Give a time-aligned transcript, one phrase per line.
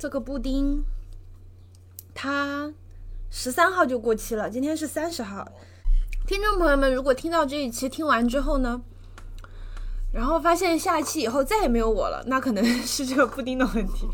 [0.00, 0.82] 这个布丁，
[2.14, 2.72] 它
[3.28, 5.46] 十三号就过期了，今天是三十号。
[6.26, 8.80] 听众朋友们，如果听到这一期听完之后呢，
[10.10, 14.08] 然后发现下一期以后再也没有我了，那可能 是这个布丁的问题。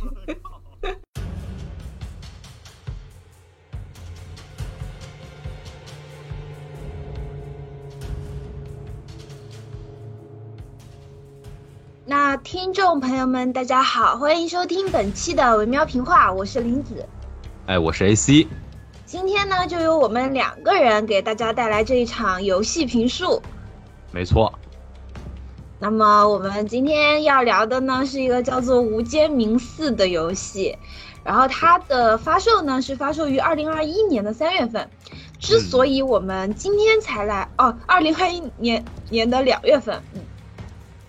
[12.46, 17.04] 听众朋友们，大家好，欢迎收听本期的维喵评话，我是林子。
[17.66, 18.46] 哎，我是 AC。
[19.04, 23.42] 今天呢，就由我们两个人给大家带来这一场游戏评述。
[24.12, 24.56] 没错。
[25.80, 30.78] 那么我们今天要聊的呢，是一个叫做《无间冥寺》的游戏，
[31.24, 34.88] 然后它的发售呢是发售于二零二一年的三月份。
[35.40, 40.20] 之所以我们今天才来，哦，二零二一年年的两月份，嗯。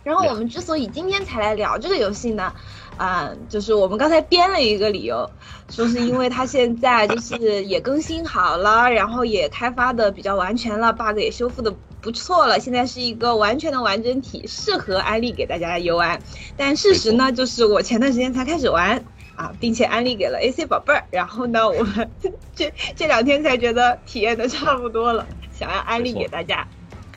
[0.07, 2.53] 然后我们之所以今天才来聊这个游戏呢，
[2.95, 5.29] 啊，就是我们刚才编了一个理由，
[5.69, 16.17] 说是因为它现在就是也更新好了，然后也开发的比较完全了，bug 也修复的不错了，现在是一个完全的完整体，适合安利给大家游玩。
[16.55, 19.03] 但事实呢，就是我前段时间才开始玩
[19.35, 22.09] 啊，并且安利给了 AC 宝贝儿，然后呢，我们
[22.55, 26.65] 这这两天才觉得体验的差不多了，想要安利给大家。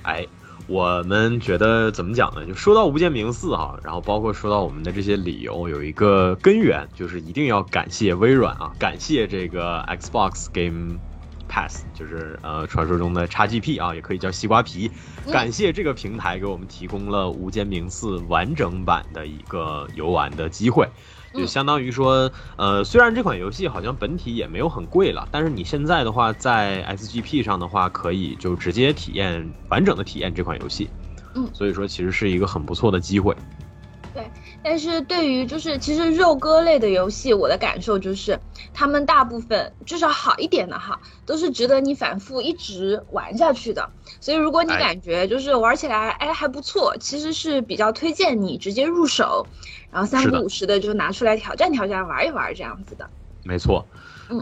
[0.02, 0.26] 哎。
[0.70, 2.46] 我们觉得怎么讲呢？
[2.46, 11.00] 就说到无间冥寺哈，然后包括说到我们的这些理由，有一个根源就是一定要感谢微软啊，感谢这个 Xbox Game
[11.48, 14.88] Pass，就是呃传说中的 XGP 啊，也可以叫西瓜皮，
[15.32, 20.88] 感谢这个平台给我们提供了无间冥寺完整版的一个游玩的机会。
[21.32, 30.88] 就相当于说，呃，虽然这款游戏好像本体也没有很贵了，但是你现在的话，在 SGP 上的话，可以就直接体验完整的体验这款游戏。
[31.34, 33.36] 嗯，所以说其实是一个很不错的机会。
[34.12, 34.28] 对，
[34.60, 38.36] 但是对于就是其实肉鸽类的游戏，我的感受就是，
[38.74, 43.88] 他们大部分至少好一点的哈，都是值得你反复一直玩下去的。
[44.20, 49.46] 所以如果你感觉就是玩起来哎还不错，其实是比较推荐你直接入手，
[49.90, 53.08] 然后三不五十的就拿出来挑战挑战玩一玩这样子的。
[53.42, 53.86] 没错。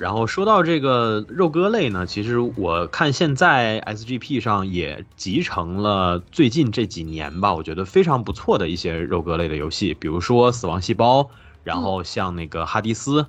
[0.01, 11.31] 然后说到这个肉鸽类呢，其实我看现在 SGP 上也集成了最近这几年吧，我觉得非常不错的一些肉鸽类的游戏，比如说死亡细胞，
[11.65, 13.25] 然后像那个哈迪斯，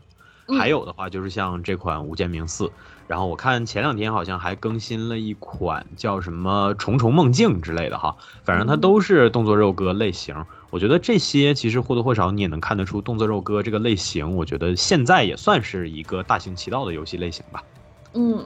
[0.60, 2.70] 还有的话就是像这款无间冥寺。
[3.08, 10.46] 然后我看前两天好像还更新了一款叫什么重重梦境之类的哈，反正它都是动作肉鸽类型。
[10.70, 17.64] 我觉得这些其实或多或少你也能看得出动作肉鸽这个类型，我觉得现在也算是一个大行其道的游戏类型吧。
[18.14, 18.46] 嗯，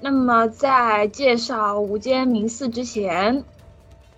[0.00, 3.44] 那么在介绍无间冥寺之前，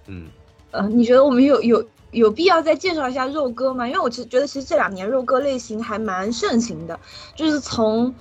[0.06, 0.28] 嗯，
[0.70, 3.86] 呃，你觉得我们有有有必要再介绍一下肉鸽吗？
[3.86, 6.98] 因为我其实觉得其实这两年肉鸽类型还蛮盛行的，
[7.34, 8.14] 就是从。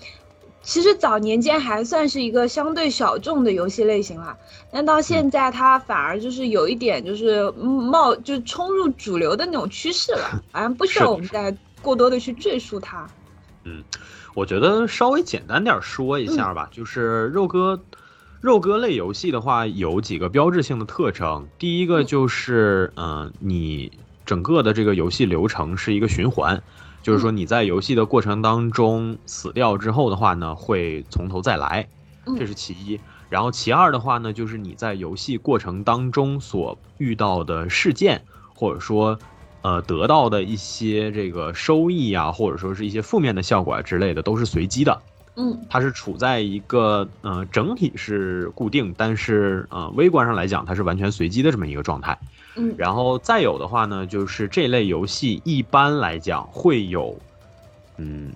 [0.69, 4.38] 其实早年间还算是一个相对小众的游戏类型了，
[4.72, 13.09] 但到现在它反而就是有一点就是冒就冲入主流的那种趋势了， 好像不需要我们再过多的去赘述它。
[13.63, 13.84] 嗯，
[14.35, 17.81] 我觉得稍微简单点说一下吧，就是肉鸽，
[18.40, 23.91] 肉鸽类游戏的话有几个标志性的特征，第一个就是嗯，你
[24.24, 26.62] 整个的这个游戏流程是一个循环。
[27.01, 31.87] 就是说你在游戏的过程当中死掉之后的话呢，会从头再来，
[32.37, 32.99] 这是其一。
[33.29, 38.23] 然后其二的话呢，就是你在游戏过程当中所遇到的事件，
[38.55, 39.19] 或者说，
[39.61, 44.99] 呃，得到的一些这个收益啊，或者说是一些负面的效果啊之类的，都是随机的。
[45.35, 52.17] 嗯，它是处在一个呃整体是固定，但是呃微观上来讲，它是完全随机的这么一个状态。
[52.77, 57.17] 然后再有的话呢，就是这类游戏一般来讲会有，
[57.97, 58.31] 嗯，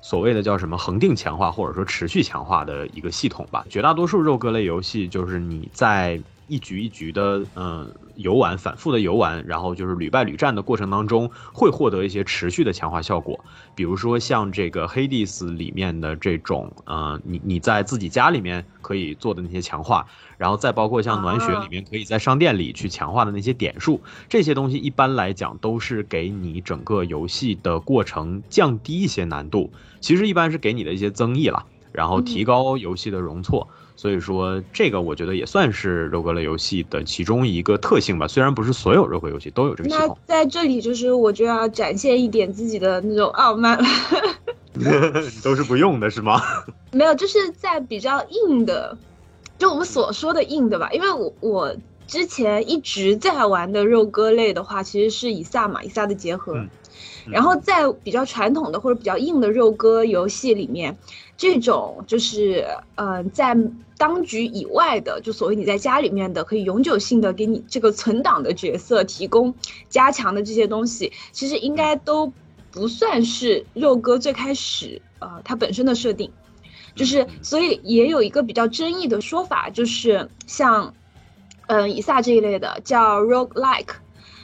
[0.00, 3.64] 所谓的叫什么恒定强化或者说持续强化的一个系统吧。
[3.68, 6.20] 绝大多数肉鸽类游戏就是你在。
[6.52, 13.38] 一局一局的，嗯，游玩，反复的游玩，然后就是屡败屡战的过程当中，会获得一些持续的强化效果。
[13.76, 20.04] 比如说像这个黑蒂斯里面的这种，嗯，你你在自己家里面可以做的那些强化，
[20.36, 29.70] 然后再包括像暖雪里面可以在商店里去强化的那些点数，这些东西一般来讲都是给你整个游戏的过程降低一些难度，
[30.00, 33.68] 其实一般是给你的一些增益了，然后提高游戏的容错。
[33.94, 38.26] 所以说，这个我觉得也算是肉格类游戏的其中一个特性吧。
[38.26, 40.18] 虽然不是所有肉格游戏都有这个系统。
[40.26, 43.84] 那在这里，就是我就要展现一点自己的那种傲慢了。
[45.42, 46.40] 都是不用的是吗？
[46.92, 48.96] 没有，就是在比较硬的，
[49.58, 50.90] 就我们所说的硬的吧。
[50.92, 56.64] 因为我我之前一直在玩的肉鸽类的话，其实是以萨嘛，以萨的结合。
[57.30, 60.96] 然后在比较传统的或者比较硬的肉鸽游戏里面，
[61.36, 62.66] 这种就是
[62.96, 63.54] 呃在
[63.98, 69.54] 当局以外的，就所谓你在家里面的可以永久性的给你这个存档的角色提供
[69.90, 72.32] 加强的这些东西，其实应该都
[72.72, 76.32] 不算是肉鸽最开始呃它本身的设定，
[76.94, 80.94] 就是所以也有一个比较争议的说法，就是像
[81.66, 83.94] 嗯以撒这一类的叫 rogue like，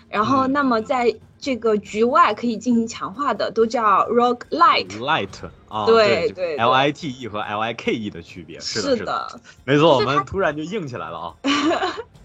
[0.08, 4.88] 然后那么在这个局外可以进行强化的都叫 rogue light。
[4.98, 11.34] light 啊，对对对，L I T E 和 L I K E 的区别是的，是是的，没错，我们突然就硬起来了啊。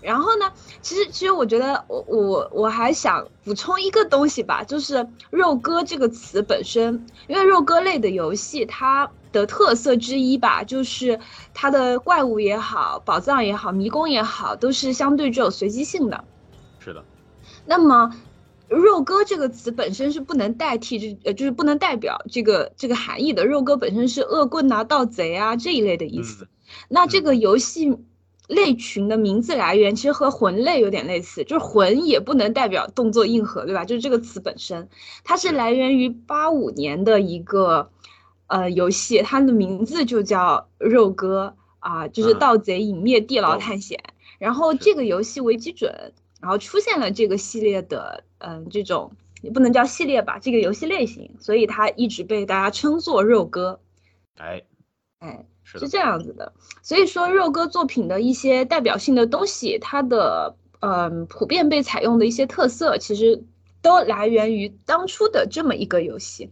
[0.00, 0.52] 然后呢，
[0.82, 11.18] 其实其实我觉得我我我还想补充一个东西吧，就是肉鸽这个词本身，因为肉鸽类的游戏它的特色之一吧，就是
[11.52, 16.24] 它的怪物也好，宝藏也好，迷宫也好，都是相对具有随机性的。
[16.78, 17.04] 是的，
[17.66, 18.14] 那么。
[18.68, 23.44] 肉鸽这个词本身是不能代替这呃，就是不能代表这个这个含义的。
[23.44, 26.44] 肉鸽本身是恶棍啊、盗贼啊这一类的意思。
[26.44, 26.48] 嗯、
[26.88, 27.98] 那这个游戏
[28.50, 33.84] 类群的名字来源其实和魂类有点类似，就是魂也不能代表动作硬核，对吧？
[33.84, 34.88] 就是这个词本身，
[35.24, 37.90] 它是来源于八五年的一个
[38.48, 44.00] 呃游戏，它的名字就叫肉鸽啊、呃，就是盗贼隐灭地牢探险。
[44.04, 46.12] 嗯、然后这个游戏为基准。
[46.42, 49.12] 然后出现了这个系列的，嗯，这种
[49.42, 53.78] 也不能叫系列吧，这个游戏类型，所以它一直被大家称作肉鸽。
[54.38, 54.62] 哎，
[55.18, 56.52] 哎，是是这样子的。
[56.82, 63.44] 所以说，肉鸽作品的一些代表性的东西，它的嗯普遍被采用的一些特色，其实
[63.82, 66.50] 都来源于当初的这么一个游戏。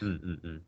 [0.00, 0.60] 嗯嗯嗯。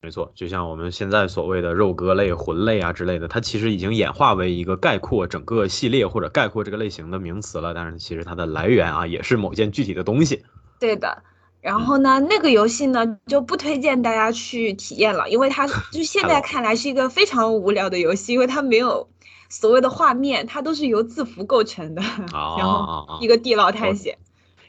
[0.00, 7.74] 没错，就像我们现在所谓的肉鸽类、魂类啊之类的，它其实已经演化为一个概括整个系列或者概括这个类型的名词了。
[7.74, 10.44] 但是其实它的来源啊，也是某件具体的东西。
[10.78, 11.24] 对的。
[11.60, 19.08] 然后呢，那个游戏呢就不推荐大家去体验了，因为它 就现在看来是一个非常无聊的游戏，因为它没有
[19.48, 22.02] 所谓的画面，它都是由字符构成的，
[22.32, 24.16] 啊、然后一个地牢探险。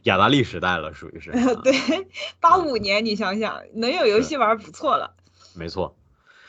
[0.03, 1.31] 雅达利时代了，属于是。
[1.63, 1.73] 对，
[2.39, 5.13] 八五年，你想想，能有游戏玩不错了。
[5.53, 5.95] 没错，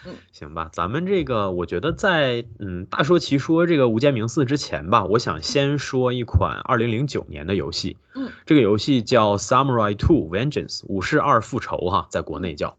[0.06, 12.78] 嗯，行吧，咱们这个我觉得在嗯大说其说这个无间冥寺之前吧，我想先说一款二零零九年的游戏，嗯，这个游戏叫 Samurai Two Vengeance 武士二复仇哈，在国内叫，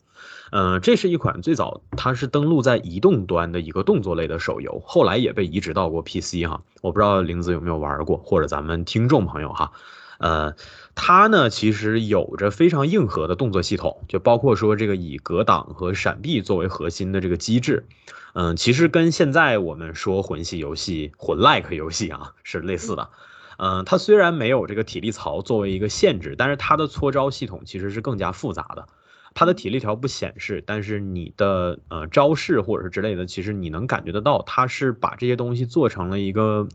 [0.51, 9.71] 嗯、呃，这是一款最早它是登录在移动端的一个动作类的手游，后来也被移植到过 PC 哈，我不知道玲子有没有玩过，或者咱们听众朋友哈。
[10.18, 10.53] 呃，
[10.95, 17.85] 它呢其实有着非常硬核的动作系统，就包括说这个以格挡和闪避作为核心的这个机制，
[18.33, 23.09] 嗯，其实跟现在我们说魂系游戏、魂 like 游戏啊是类似的。
[23.57, 28.87] 嗯，它虽然没有这个体力槽作为一个限制，但是它的搓招系统其实是更加复杂的。
[29.33, 36.67] 它的体力条不显示，但是你的呃招式或者是之类的，其实你能感觉得到，它是把这些东西做成了一个。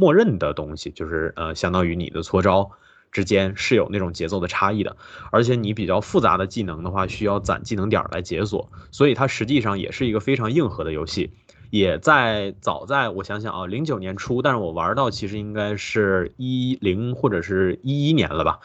[0.00, 2.70] 默认的东西就是呃，相当于你的搓招
[3.10, 4.96] 之间是有那种节奏的差异的，
[5.30, 11.32] 而且你比较复杂的技能的话，需要攒技能点来解锁，所以它实际上也是一个非常硬核的游戏。
[11.70, 18.60] 也在早在我想想啊，零九年初，但是我玩到其实应该是一零或者是一一年了吧，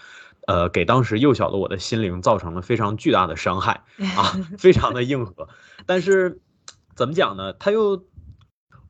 [0.48, 3.84] 呃，给当时幼小的我的心灵造成了非常巨大的伤害
[4.16, 5.50] 啊，非常的硬核。
[5.86, 6.40] 但是
[6.96, 7.52] 怎么讲呢？
[7.52, 8.06] 它又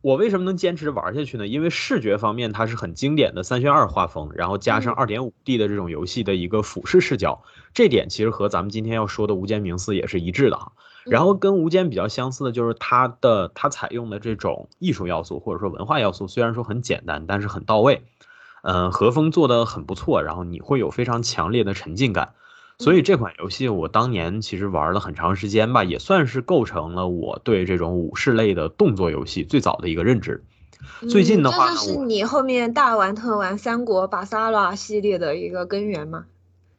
[0.03, 1.47] 我为什么能坚持玩下去呢？
[1.47, 7.41] 因为视觉方面它是很经典的三渲二画风，然后加上二点五 D 的这种游戏的一个俯视视角，
[7.73, 10.73] 这点其实和咱们今天要说的《无间冥寺》也是一致的哈。
[11.05, 18.03] 然后跟《无间》比较相似的就是它的它采用的这种艺术要素或者说文化要素，虽然说很简单，但是很到位。
[18.61, 22.33] 嗯、呃，和风做的很不错，然后你会有非常强烈的沉浸感。
[22.79, 30.43] 所以这款游戏我当年其实玩了很长时间吧，也算是构成了我对这种武士类的动作游戏最早的一个认知。
[31.09, 36.25] 最近的话呢，这就是你后面大玩特玩三国巴萨拉系列的一个根源吗？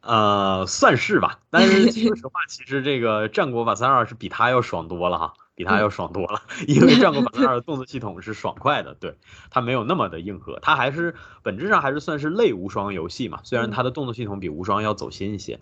[0.01, 1.39] 呃，算是吧。
[1.49, 6.43] 但是说实话，其实这个战国巴萨二是比它要爽多了哈，比它要爽多了。
[6.67, 9.15] 因为战国巴萨二的 动作系统是爽快的，对
[9.49, 13.39] 它没有那么的硬核，它还是本质上还是算是类无双游戏嘛。
[13.43, 15.59] 虽然它的动作系统比无双要走心一些。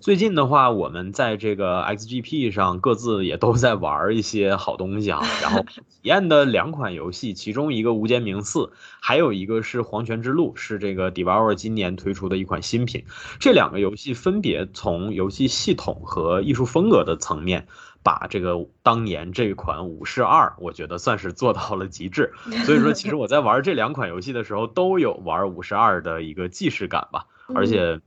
[0.00, 5.20] 最近的话，我们在这个 XGP 上各自也都在玩一些好东西啊。
[5.42, 8.60] 然后体验的两款游戏，其中一个《无间冥寺》，
[9.00, 13.04] 还有一个是《黄泉之路》，是这个 Devour 今年推出的一款新品。
[13.38, 17.66] 这两个游戏分别从游戏系统和艺术风格的层面，
[18.02, 22.32] 把这个当年这款《武士二》，我觉得算是做到了极致。
[22.64, 28.00] 所以说，其实我在玩这两款游戏的时候，都有玩《武士二》的一个既视感吧，而且。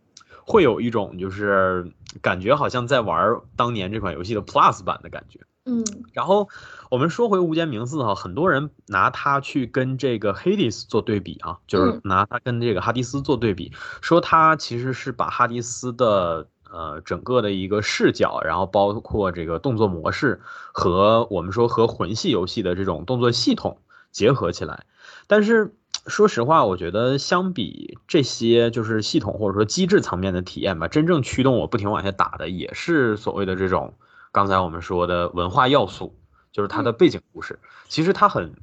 [0.47, 5.41] 会有一种就是感觉好像在玩当年这款游戏的 Plus 版的感觉。
[5.65, 6.47] 嗯，然后
[6.89, 20.39] 我们说回《无间冥寺》哈，很多人拿它去跟这个 Hades 做对比啊，就是拿它跟这个哈迪斯做对比，说它其实是把哈迪斯的呃整个的一个视角，然后包括这个动作模式
[20.71, 23.81] 和我们说和魂系游戏的这种动作系统
[24.13, 24.85] 结合起来。
[25.27, 25.75] 但是
[26.07, 33.93] 说实话，我觉得相比这些就是系统或者说机制层面的体验吧，真正驱动我不停往下打的也是所谓的这种。
[34.31, 36.15] 刚才我们说的文化要素，
[36.51, 37.59] 就是它的背景故事。
[37.87, 38.53] 其实它很，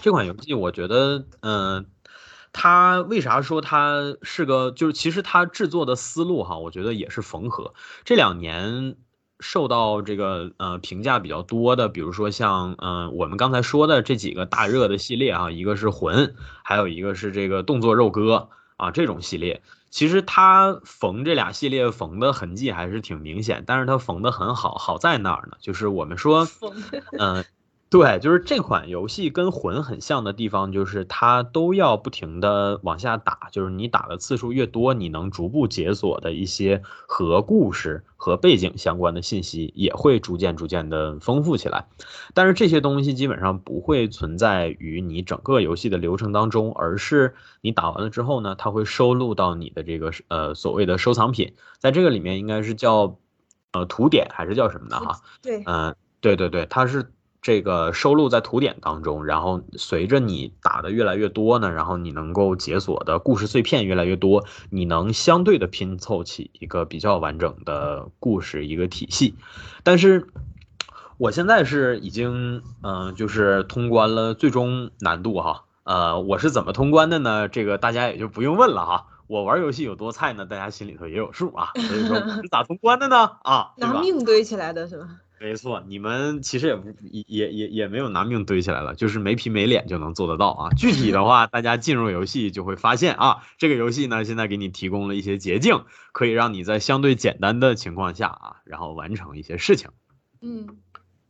[0.00, 1.86] 这款游戏我觉得，嗯，
[2.52, 7.74] 它为啥说它是个，就是其实它制作的思路哈，我觉得也是缝合。
[8.04, 8.96] 这两年
[9.40, 19.62] 受到这个呃评价比较多的，比如说像嗯我们刚才说的这几个大热的系列啊，一个是魂，还有一个是这个动作肉鸽啊这种系列。
[19.90, 25.56] 其实他缝这俩系列缝的痕迹还是挺明显，但是他缝的很好，好在哪儿呢？
[25.60, 26.46] 就是我们说，
[27.18, 27.44] 嗯。
[27.90, 41.88] 对，就是这款游戏跟魂很像的地方，就是它都要不停的往下打，就是你打的次数越多，你能逐步解锁的一些和故事和背景相关的信息也会逐渐逐渐的丰富起来。
[42.32, 53.18] 但是这些东西基本上不会存在于你整个游戏的流程当中，而是你打完了之后呢，它会收录到你的这个呃所谓的收藏品，在这个里面应该是叫
[53.72, 55.20] 呃图点还是叫什么的哈？
[55.42, 57.10] 对，嗯，对对对，它是。
[57.42, 69.34] 这个收录在图典当中，然后随着你打的越来越多呢，然后你能够解锁的故事碎片越来越多，你能相对的拼凑起一个比较完整的故事一个体系。
[69.82, 70.28] 但是
[71.16, 77.48] 我现在是已经嗯，就是通关了最终难度哈，呃，我是怎么通关的呢？
[77.48, 79.06] 这个大家也就不用问了哈。
[79.26, 80.44] 我玩游戏有多菜呢？
[80.44, 81.70] 大家心里头也有数啊。
[81.76, 82.20] 所以说
[82.50, 83.30] 咋通关的呢？
[83.44, 85.08] 啊，拿命堆起来的是吧？
[85.42, 90.70] 没错，你们其实也不也也也也没有拿命堆起来了，就是没皮没脸就能做得到啊。
[90.76, 99.88] 具体的 话，大家进入游戏就会发现啊，这个游戏呢现在给你提供了一些捷径，可以让你在相对简单的情况下啊，然后完成一些事情。
[100.42, 100.76] 嗯，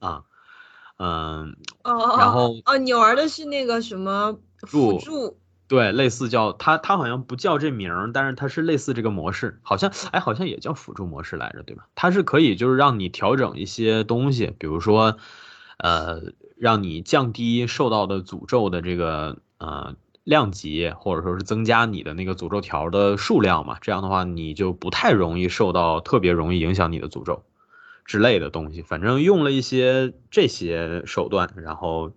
[0.00, 0.24] 啊，
[0.98, 4.36] 嗯，哦，然后哦，你玩的是那个什么
[4.66, 5.39] 辅助？
[5.70, 11.86] 对，类似叫它，它好像不叫这名儿，但是它是类似这个模式，好像哎，好像也叫辅助模式来着，对吧？
[11.94, 15.16] 它是可以就是让你调整一些东西，比如说，
[15.78, 27.44] 呃，让你降低受到的诅咒的这个呃量级，或者说是增加你的那个诅咒条的数量嘛，这样的话你就不太容易受到特别容易影响你的诅咒
[28.04, 28.82] 之类的东西。
[28.82, 32.10] 反正用了一些这些手段，然后。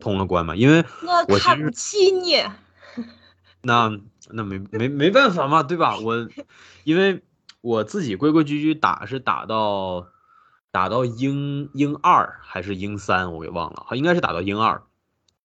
[0.00, 0.56] 通了关嘛？
[0.56, 0.84] 因为
[1.28, 2.42] 我看不起你。
[3.62, 5.98] 那那没没没办法嘛，对吧？
[5.98, 6.28] 我
[6.84, 7.22] 因为
[7.60, 10.08] 我自己规规矩矩打是打到
[10.70, 14.82] 打到英英二还是英三，我给忘了，应该是打到英二。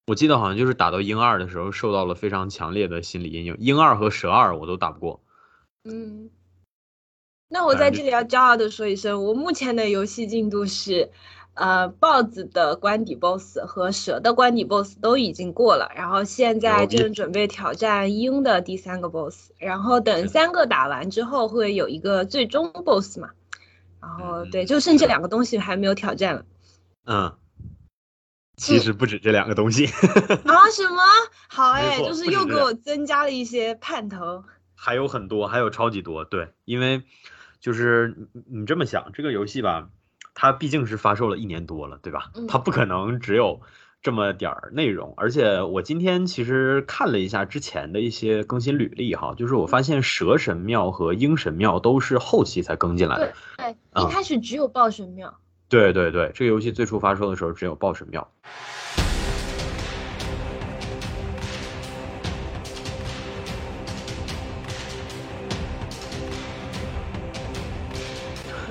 [0.07, 3.57] 我记得好像就是打到英二的时候，受到了非常强烈的心理阴影。
[3.59, 5.21] 英二和蛇二我都打不过。
[5.83, 6.29] 嗯。
[7.49, 11.11] 那我在这里要骄傲的说一声，我目前的游戏进度是。
[11.55, 23.29] 呃，豹子的关底 boss 和蛇的关底 boss 都已经过了，然后现在正准备挑战鹰的第三个 boss，然后等三个打完之后会有一个最终 boss 嘛，
[24.01, 26.45] 然后对，就剩这两个东西还没有挑战了。
[27.05, 27.33] 嗯，
[28.57, 29.85] 其实不止这两个东西。
[29.85, 30.69] 啊？
[30.71, 31.01] 什么？
[31.47, 34.43] 好哎，就是又给我增加了一些盼头。
[34.75, 36.25] 还有很多，还有超级多。
[36.25, 37.03] 对，因为
[37.61, 39.87] 就是你你这么想，这个游戏吧。
[40.35, 42.31] 它毕竟是发售了一年多了，对吧？
[42.47, 43.61] 它不可能只有
[44.03, 45.15] 这么点儿内容。
[45.17, 53.33] 而且我今天其实看了一下之前的一些更新履历，哈，就是我发现蛇神庙和鹰神庙都是后期才更进来的。
[53.57, 55.39] 对，一开始只有豹神庙。
[55.67, 58.29] 对对对，这个游戏最初发售的时候只有豹神庙。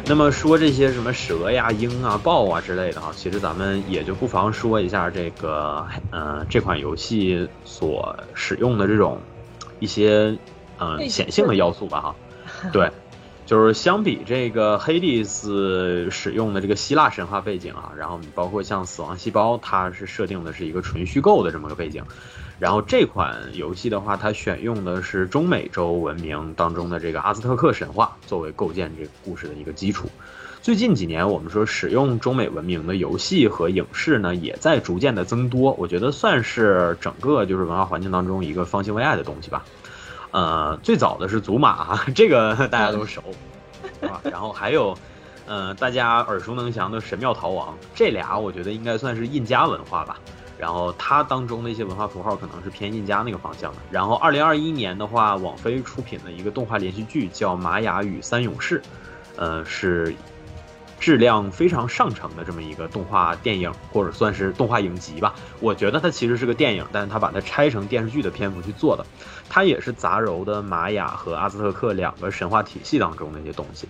[0.07, 9.19] 那么说这些什么蛇呀、鹰啊、豹啊之类的哈，其实咱们也就不妨说一下这个，呃，这款游戏所使用的这种
[9.81, 10.37] 一些，
[10.79, 12.17] 嗯，显性的要素吧哈。
[12.71, 12.91] 对，
[13.47, 22.05] 就是相比这个黑帝斯使用的这个希腊神话背景啊，然后你包括像死亡细胞，它是设定的是一个纯虚构的这么个背景。
[22.59, 30.09] 然后这款游戏的话，它选用的是中美洲文明当中的这个阿兹特克神话作为构建这个故事的一个基础。
[30.63, 35.73] 最近几年，我们说使用中美文明的游戏和影视呢，也在逐渐的增多。
[35.73, 39.65] 我觉得算是整个就是文化环境当中一个方兴未艾的东西吧。
[40.31, 43.21] 呃，最早的是祖玛， 这个大家都熟，
[44.01, 44.97] 啊，然后还有，
[45.47, 50.19] 呃，大家耳熟能详的神庙逃亡，这俩我觉得应该算是印加文化吧。
[50.59, 53.79] 然后它当中的一些文化符号可能是偏印加那个方向的。
[53.91, 58.81] 然后二零二一年的话，网飞出品的一个动画连续剧叫《玛雅与三勇士》，
[59.37, 60.15] 呃，是
[61.01, 65.35] 质量非常上乘的这么一个动画电影，或者算是动画影集吧。
[65.61, 69.05] 我觉得它其实是个电影，但是它把它拆成电视剧的篇幅去做的。
[69.49, 73.87] 它也是杂糅的玛雅和阿兹特克两个神话体系当中的一些东西。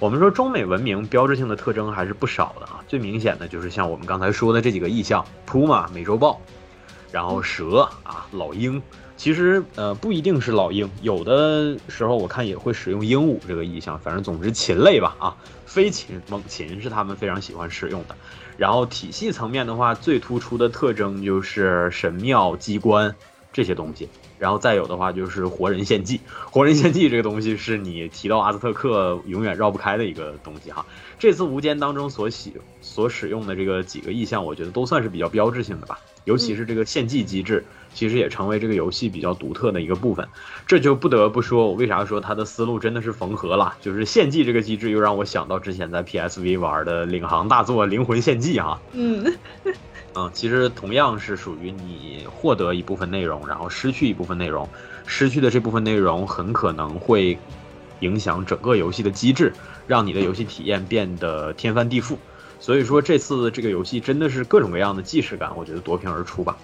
[0.00, 6.40] 我们说中美文明标志性的特征还是不少的啊，最明显的就是像我们刚才说的这几个意象：扑马、美洲豹，
[7.12, 8.82] 然后蛇啊、老鹰。
[9.16, 13.98] 其实呃不一定是老鹰，有的时候我看也会使用鹦鹉这个意象。
[14.00, 18.16] 反正总之禽类吧啊，飞禽、猛禽是他们非常喜欢使用的。
[18.56, 23.14] 然后体系层面的话，最突出的特征就是神庙、机关
[23.52, 24.08] 这些东西。
[24.44, 26.20] 然后再有的话就是活人献祭，
[26.52, 30.84] 活人献祭这个东西是你提到阿兹特克永远绕不开的一个东西哈。
[31.18, 35.98] 这次无间当中所使所使用的这个几个意象，我觉得都算是比较标志性的吧。
[36.26, 40.28] 尤其是这个献祭机制，其实也成为这个游戏比较独特的一个部分。
[40.66, 43.74] 这就不得不说，我为啥说它的思路真的是缝合了？
[43.80, 48.78] 就是献祭这个机制，又让我想到之前在 PSV 玩的领航大作《灵魂献祭》哈。
[48.92, 49.24] 嗯。
[50.16, 54.68] 嗯，其实同样是属于你获得一部分内容，然后失去一部分内容，
[55.06, 57.36] 失去的这部分内容很可能会
[57.98, 59.52] 影响整个游戏的机制，
[59.88, 62.16] 让你的游戏体验变得天翻地覆。
[62.60, 66.56] 所以说这次这个游戏真的是各种各样的既视感，我觉得夺屏而出吧。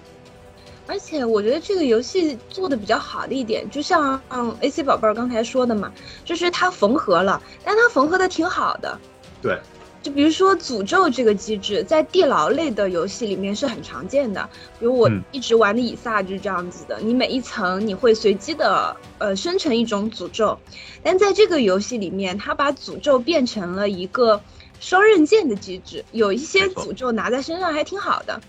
[0.87, 4.19] 而且我觉得这个游戏做的比较好的一点，就像
[4.61, 5.91] AC 宝贝儿刚才说的嘛，
[6.23, 8.97] 就是它缝合了，但它缝合的挺好的。
[9.41, 9.59] 对。
[10.01, 14.49] 就比如说诅咒这个机制，在地牢类的游戏里面是很常见的。
[14.79, 20.57] 比如我一直玩的以撒就是这样子的，你每一层你会随机的呃生成一种诅咒，
[21.03, 24.41] 但在这个游戏里面，它把诅咒变成了一个
[24.79, 28.41] 双刃剑的机制，有一些诅咒拿在身上还挺好的，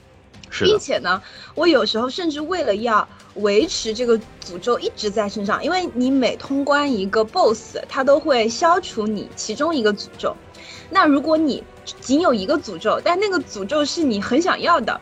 [0.61, 1.23] 并且呢，
[1.55, 10.37] 我有时候甚至为了要维持这个诅咒一直在身上，因为你每通关一个 BOSS，它都会消除你其中一个诅咒。
[10.91, 11.65] 那如果你
[12.01, 15.01] 仅有一个诅咒，但那个诅咒是你很想要的，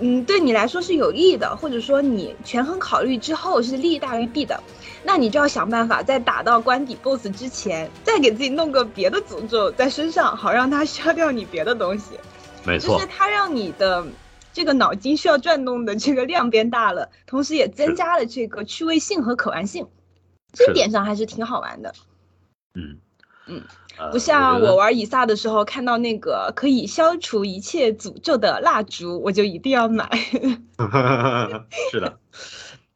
[0.00, 4.60] 嗯，对你来说是有利的，或者说你权衡考虑之后是利大于弊的，
[5.04, 12.18] 那你就要想办法在打到关底 BOSS 之前，再给自己弄个别的诅咒在身上，好让它消掉你别的东西。
[12.64, 14.04] 没错，就是它让你的
[14.56, 19.86] 这个脑筋需要转动的这个量变大了，同时也增加了这个趣味性和可玩性，
[20.54, 21.92] 这点上还是挺好玩的。
[22.74, 22.96] 嗯
[23.46, 23.62] 嗯。
[24.10, 30.08] 不像我玩以撒的时候，看到那个可以消除一切诅咒的蜡烛，我就一定要买。
[31.92, 32.18] 是的，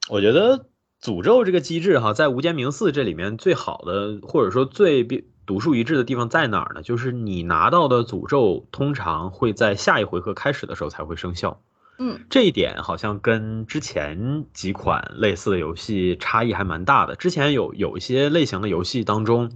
[0.08, 0.64] 我觉得
[1.02, 5.04] 诅咒这个机制哈，在无间冥寺这里面最好的，或者说最
[5.50, 6.82] 独树一帜的地方在哪儿呢？
[6.82, 11.60] 就是你拿到的诅咒通常会在下一回合开始的时候才会生效。
[11.98, 17.16] 嗯，这一点好像跟之前几款类似的游戏差异还蛮大的。
[17.16, 19.50] 之前有有一些类型的游戏当中。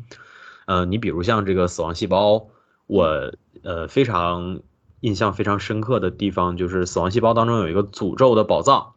[0.66, 2.48] 呃，你比如像这个死亡细胞，
[2.88, 4.62] 我呃非常
[4.98, 8.93] 印象非常深刻的地方就是死亡细胞当中有一个诅咒的宝藏，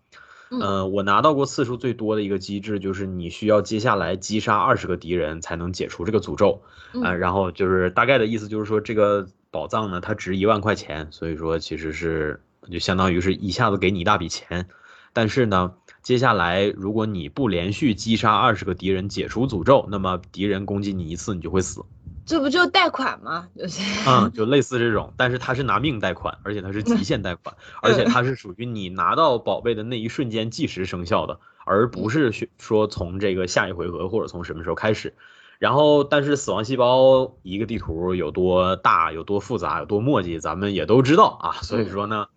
[0.50, 6.62] 呃，我拿到过次数最多的一个机制就是你需要接下来击杀二十个敌人才能解除这个诅咒，
[7.04, 14.68] 啊，然后就是大概的意思就是说这个宝藏呢它值一万块钱，所以说其实是就相当于是一下子给你一大笔钱，
[15.14, 15.74] 但是呢。
[16.04, 21.84] 接下来，如果你不连续击杀二十个敌人解除诅咒，那么敌人攻击你一次，你就会死。
[22.28, 23.48] 这不就贷款吗？
[23.58, 35.16] 就是，嗯，就类似这种，但是它是拿命贷款，而且它是极限贷款，而且它是属于你拿到宝贝的那一瞬间即时生效的，而不是说从这个下一回合或者从什么时候开始。
[35.58, 41.54] 然后，但是死亡细胞一个地图有多大、有多复杂、有多墨迹，咱们也都知道啊。
[41.64, 42.28] 所以说呢。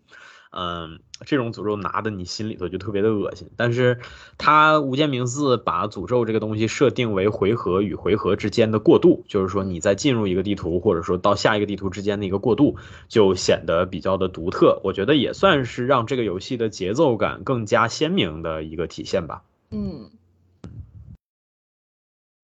[0.51, 3.49] 嗯，这种诅咒拿的你心里头就特别的恶心。
[3.57, 4.01] 但是，
[4.37, 12.77] 他无间冥寺把诅咒这个东西设定为回合与回合之间的过渡，就是说你在进入一个地图或者说到下一个地图之间的一个过渡，
[13.09, 14.81] 就显得比较的独特。
[14.83, 19.43] 我觉得也算是让这个游戏的节奏感更加鲜明的一个体现吧。
[19.71, 20.11] 嗯，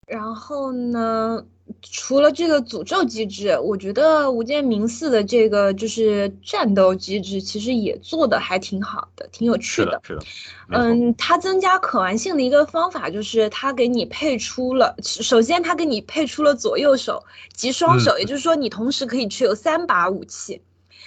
[0.06, 1.44] 然后呢？
[1.88, 10.01] 除了这个诅咒机制，我觉得无间冥寺的这个就是战斗机制，其实也做的还挺好的，挺有趣的。
[10.05, 10.22] 是的，
[10.70, 17.22] 嗯，它增加可玩性的一个方法就是它给你配出了，首先它给你配出了左右手
[17.55, 20.61] 及双手，也就是说你同时可以持有三把武器。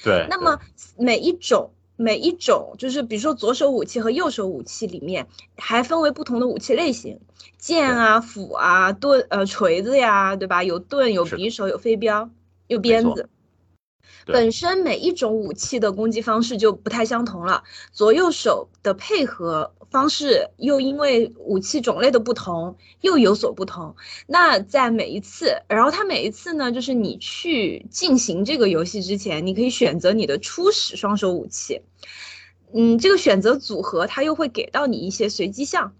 [0.03, 0.25] 对。
[0.29, 0.57] 那么
[0.97, 1.69] 每一种
[2.01, 7.19] 每一种就是比如说左手武器和右手武器里面还分为不同的武器类型，
[7.57, 10.63] 剑啊、斧啊、盾呃锤子呀，对吧？
[10.63, 12.29] 有盾、有匕首、有飞镖、
[12.67, 13.27] 有鞭子。
[14.31, 23.95] 本身每一种武器的攻击方式就不太相同了，左右手的配合方式又因为武器种类的不同又有所不同。
[24.27, 31.81] 那在每一次，然后它每一次呢，就是你去进行这个游戏之前，你可以选择你的初始双手武器，
[32.73, 35.93] 嗯，这个选择组合它又会给到你一些随机项。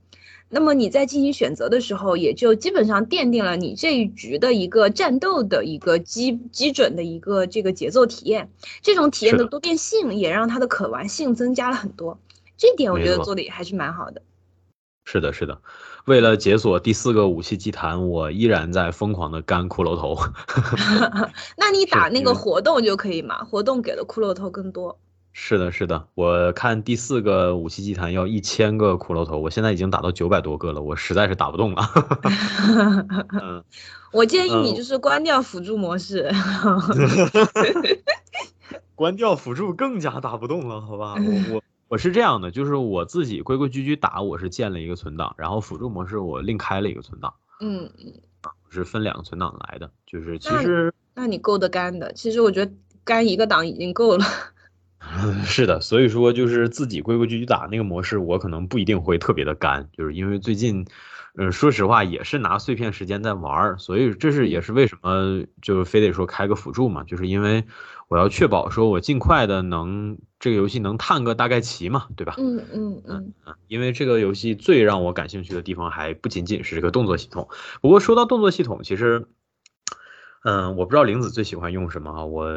[0.49, 8.51] 那么你在进行选择的时候，也就基本上奠定了你这一局的一个战斗的一个基基准的一个这个节奏体验。
[8.81, 12.19] 这种体验的多变性也让它的可玩性增加了很多。
[12.57, 14.21] 这点我觉得做的也还是蛮好的。
[15.05, 15.61] 是的，是的。
[16.05, 20.17] 为了解锁第四个武器祭坛，我依然在疯狂的干骷髅头。
[21.57, 23.43] 那你打那个活动就可以嘛？
[23.43, 24.99] 活动给的骷髅头更多。
[25.41, 31.89] 是的，是的，我看第四个武器祭坛要一千个骷髅头，我现在已经打到九百多个了，我实在是打不动了。
[33.41, 33.63] 嗯，
[34.11, 36.29] 我建议你就是关掉辅助模式。
[38.95, 41.15] 关掉辅助更加打不动了，好吧？
[41.15, 47.33] 我我我是这样的，就是我自己规规矩矩打，我是建了一个存档，然后辅助模式我另开了一个存档。
[47.61, 48.13] 嗯嗯，
[48.69, 52.71] 是分两个存档来的，就是其实那你够得干的，其实我觉得
[53.05, 54.25] 干一个档已经够了。
[55.45, 60.85] 是的，所以说就是自己规规矩矩打那个模式，我可能不一定会特别的干，就是因为最近，
[61.37, 67.63] 嗯，说实话也是拿碎片时间在玩儿，所以这是也是为什么就是非得说开个辅助嘛，就是因为
[68.09, 72.35] 我要确保说我尽快的能这个游戏能探个大概齐嘛，对吧？
[72.37, 77.47] 嗯嗯嗯嗯，因为这个游戏最让我感兴趣的地方还不仅仅是这个动作系统，
[77.81, 79.27] 不过说到动作系统，其实。
[80.43, 82.47] 嗯，我不知道玲子最喜欢用什么哈，我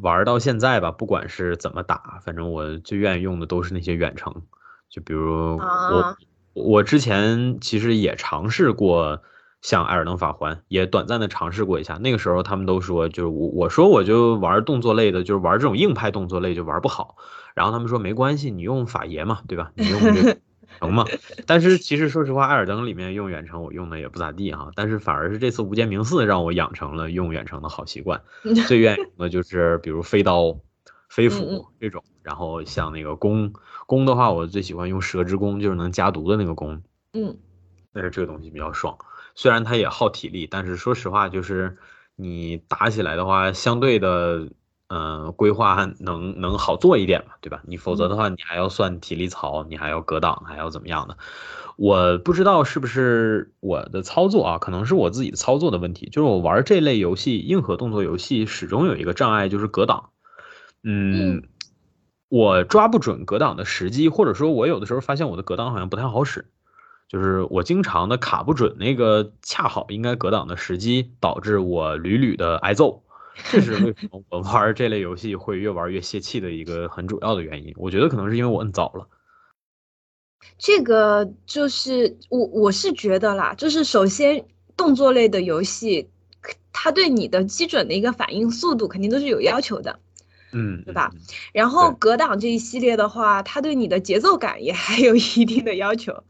[0.00, 4.42] 玩到现在吧，不管是怎么打，反正我最愿意用的都是那些远程，
[4.90, 6.16] 就比如我
[6.52, 9.22] 我之前其实也尝试过
[9.62, 17.16] 像艾尔登法环，也短暂的尝试过一下，那个时候他们都说就是我我说我就玩动作类的，就是玩这种硬派动作类就玩不好，
[17.54, 19.72] 然后他们说没关系，你用法爷嘛，对吧？
[19.76, 20.40] 你用这。
[20.80, 21.04] 成嘛，
[21.46, 28.20] 但是其实说实话，艾尔登里面用远程我用的也不咋地哈，但是反而是这次无间冥寺让我养成了用远程的好习惯。
[28.66, 30.58] 最愿意用的就是比如飞刀、
[31.10, 33.52] 飞斧这种，然后像那个弓
[33.86, 36.82] 弓的话，我最喜欢用蛇之弓，就是能加毒的那个弓。
[37.12, 37.36] 嗯，
[37.92, 38.96] 但是这个东西比较爽，
[39.34, 41.76] 虽然它也耗体力，但是说实话，就是
[42.16, 44.48] 你打起来的话，相对的。
[44.92, 47.62] 嗯，规划能能好做一点嘛，对吧？
[47.64, 51.16] 你否则的话，你还要算体力槽，你还要格挡，还要怎么样的？
[51.76, 56.10] 我不知道是不是我的操作啊，可能是我自己的操作的问题。
[56.10, 60.10] 就是我玩这类游戏，硬核动作游戏，始终有一个障碍，就是格挡。
[60.82, 61.44] 嗯，
[62.28, 66.50] 我抓不准格挡的时机，或者说，我有的时候发现我的格挡好像不太好使，
[67.08, 73.04] 就是我经常的卡不准那个恰好应该格挡的时机，导致我屡屡的挨揍。
[73.50, 77.72] 这是为什么我玩这类游戏会越玩越泄气的一个很主要的原因。
[77.76, 79.08] 我觉得可能是因为我摁早了。
[80.58, 86.08] 这个就是我我是觉得啦，就是首先动作类的游戏，
[86.72, 90.00] 它对你的基准的一个反应速度肯定都是有要求的，
[90.52, 91.12] 嗯，对吧？
[91.52, 96.24] 然后格挡这一系列的话，它对你的节奏感也还有一定的要求，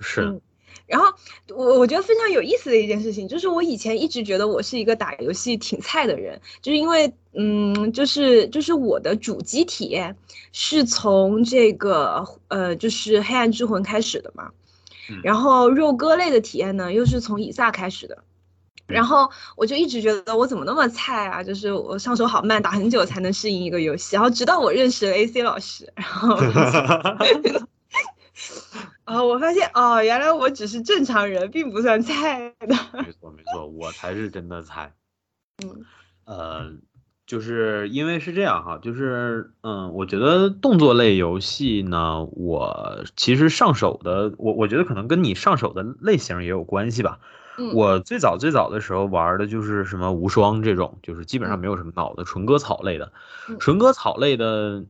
[0.00, 0.40] 是。
[0.88, 1.06] 然后
[1.54, 10.16] 我我觉得非常有意思的一件事情，就是我以前一直觉得我是一个打游戏挺菜的人，就是因为嗯，就是就是我的主机体验
[10.52, 14.50] 是从这个呃，就是黑暗之魂开始的嘛，
[15.22, 18.24] 然后肉鸽类的体验呢又是从以撒开始的，
[18.86, 26.38] 然后我就一直觉得我怎么那么菜啊，就是我上手好慢，打很久才能适应一个游戏，然后直到我认识了 AC 老师，然后。
[29.08, 32.74] 哦，我发现哦，原来我只是正常人，并不算菜的。
[32.92, 34.92] 没错没错，我才是真的菜。
[35.64, 35.84] 嗯，
[36.26, 36.72] 呃，
[37.26, 47.18] 就是因为是这样哈，就是嗯，我觉得动作类游戏呢，我其实上手的，我我觉得可能跟你上手的类型也有关系吧。
[47.56, 53.10] 嗯，我最早最早的时候玩的就是什么无双这种，就是基本上没有什么脑的纯割草类的，
[53.58, 54.84] 纯割草类的。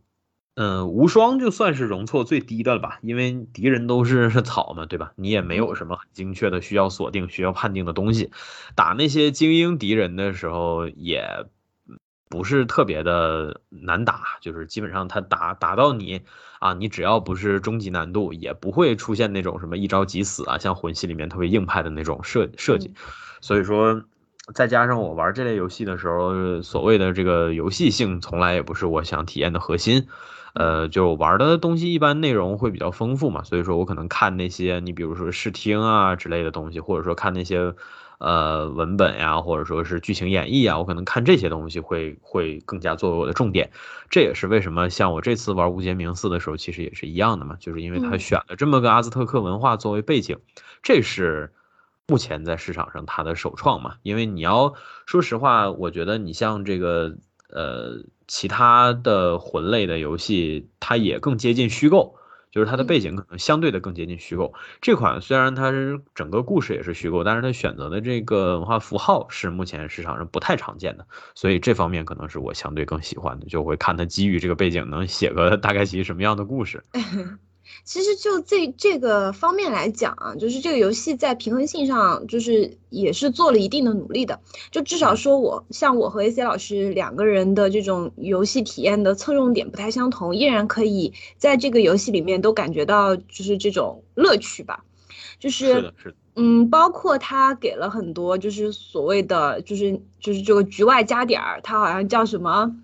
[0.61, 5.13] 嗯，无双就算是容错最低的了吧，因为敌人都是草嘛，对吧？
[5.15, 8.33] 你也没有什么很精确的需要锁定、需要判定的东西。
[8.75, 11.47] 打那些精英敌人的时候，也
[12.29, 16.23] 不是特别的难打，就是基本上他打打到你
[16.59, 22.93] 啊，你只要不是终极难度，也不会出现那种什么一招即死啊，像魂系里面特别硬派的那种设设计。
[23.41, 24.03] 所以说，
[24.55, 30.09] 再加上我玩这类游戏的时候，所谓的这个游戏性从来也不是我想体验的核心。
[30.59, 37.75] 呃，就玩的东西一般内容会比较丰富嘛，所以说我可能看那些你比如说视听啊之类的东西，或者说看那些
[38.19, 43.71] 呃文本呀，或者说是剧情演绎啊，我可能看这些东西会会更加作为我的重点。
[44.11, 50.39] 这也是为什么像我这次玩无间冥寺的时候，其实也是一样的嘛，就是因为他选了这么个阿兹特克文化作为背景，
[50.83, 51.53] 这是
[52.09, 53.95] 目前在市场上它的首创嘛。
[54.03, 54.75] 因为你要
[55.07, 57.17] 说实话，我觉得你像这个
[57.51, 58.05] 呃。
[58.31, 62.15] 其他的魂类的游戏，它也更接近虚构，
[62.51, 64.53] 就是它的背景可能相对的更接近虚构。
[64.83, 76.85] 这款虽然它是整个故事也是虚构，但是它选择的这个文化符号是目前市场上不太常见的，所以这方面可能是我相对更喜欢的，就会看它基于这个背景能写个大概其什么样的故事。
[77.85, 84.41] 其实就这这个方面来讲啊，就是这个游戏在平衡性上，就是也是做了一定的努力的。
[84.71, 94.85] 就至少说我像我和 AC 老师两个人的这种游戏体验的侧重点不太相同，依然可以在这个游戏里面都感觉到就是这种乐趣吧。
[95.39, 95.93] 就是
[96.35, 102.77] 嗯，包括他给了很多就是所谓的就是就是这个局外加点儿，他好像叫什么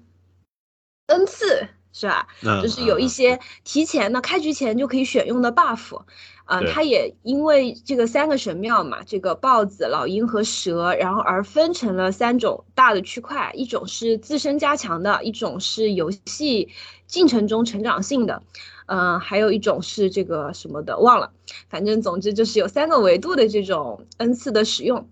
[1.07, 1.68] 恩赐。
[1.96, 2.26] 是吧？
[2.61, 6.02] 就是有一些提前的开局前就可以选用的 buff，
[6.46, 16.68] 嗯，它也因为这个三个神庙嘛，这个豹子、老鹰和蛇，然后而分成了三种大的区块，一种是自身加强的，一种是游戏
[17.07, 18.42] 进程中成长性的，
[18.87, 21.30] 嗯，还有一种是这个什么的忘了，
[21.68, 25.09] 反正总之就是有三个维度的这种恩赐的使用，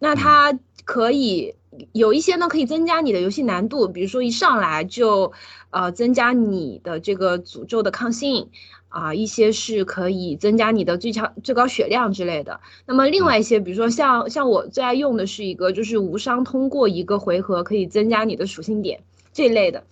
[0.00, 1.54] 那它可以。
[1.92, 5.32] 有一些呢可以增加你的游戏难度，比如说一上来就，
[5.70, 8.48] 呃，增加你的这个诅咒的抗性，
[8.88, 12.60] 啊，一些是可以增加你的最强最高血量之类的。
[12.86, 19.82] 那么另外一些，比如说像像我最爱用的是一个，就是无伤通过一个回合可以增加你的属性点这一类的。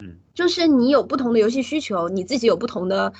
[0.00, 3.12] 嗯，就是你有不同的游戏需求，你自己有不同的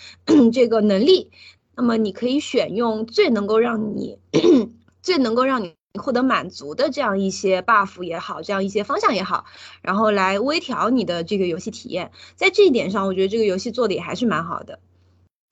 [0.52, 1.30] 这个能力，
[1.74, 4.18] 那么你可以选用最能够让你
[5.02, 5.75] 最能够让你。
[5.96, 9.44] 获得满足的这样一些 buff 也好，这样一些方向也好，
[9.82, 14.78] 然后来微调你的这个游戏体验，在这一点上，我觉得这个游戏做的也还是蛮好的。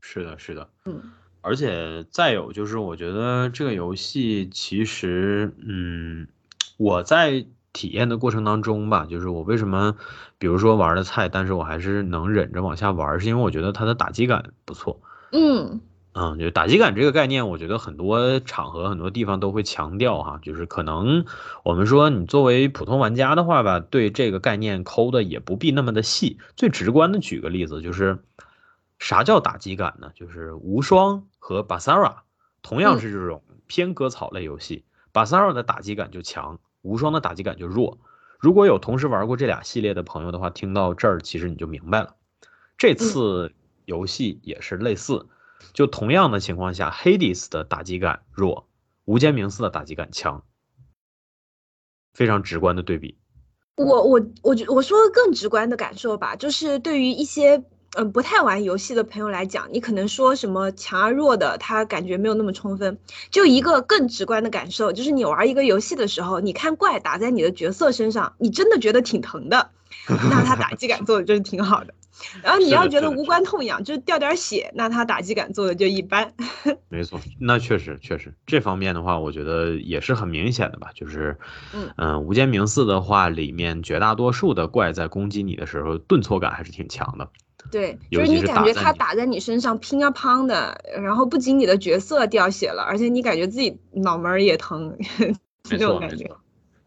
[0.00, 1.02] 是的，是的，嗯，
[1.40, 6.28] 而且再有就是，我觉得这个游戏其实，嗯，
[6.76, 9.96] 我在体验的过程当中吧，就是我为什么，
[10.38, 15.00] 比如说玩的菜，但是我还是能忍着往下玩，是因为我觉得它的打击感不错。
[15.32, 15.80] 嗯。
[16.16, 21.24] 嗯，就打击感这个概念，我觉得很多场合、很多地方都会强调哈，就是可能
[21.64, 26.38] 我们说你作为普通玩家的话吧，对这个概念抠的也不必那么的细。
[26.54, 28.20] 最直观的举个例子，就是
[29.00, 30.12] 啥叫打击感呢？
[30.14, 32.22] 就是无双和巴萨拉
[32.62, 37.98] 同样是这种偏割草类游戏，巴萨拉的打击感就强，无双的打击感就弱。
[38.38, 42.14] 如果有同时玩过这俩系列的朋友的话，听到这儿其实你就明白了。
[42.78, 43.52] 这次
[43.84, 45.26] 游戏也是类似。
[45.72, 48.66] 就同样的情况下，Hades 的打击感弱，
[49.04, 50.44] 无间冥寺的打击感强，
[52.12, 53.18] 非常直观的对比。
[53.76, 57.64] 我我我觉我说更直观的感受吧，就是对于一些
[57.96, 62.98] 嗯不太玩游戏的朋友来讲，你可能说什么强而弱的，他感觉没有那么充分。
[63.30, 69.70] 就一个更直观的感受，就是你玩一个游戏的时候，你看怪打在你的角色身上，你真的觉得挺疼的，
[70.06, 71.92] 那他打击感做的就是挺好的。
[72.42, 76.32] 然后你要觉得无关痛痒，就是掉点血，那他打击感做的就一般。
[76.88, 80.90] 没错，那确实确实这方面的话，我觉得也是很明显的吧。
[80.94, 81.36] 就是，
[81.74, 87.28] 嗯嗯，无间冥寺的话，里面绝大多数的怪在攻击你的时候，顿挫感还是挺强的。
[87.70, 94.96] 对，就是你感觉他打在你身上乒啊乓的，然后不仅你的角色掉血了，而且你感觉自己脑门也疼，
[95.64, 96.30] 这种感觉。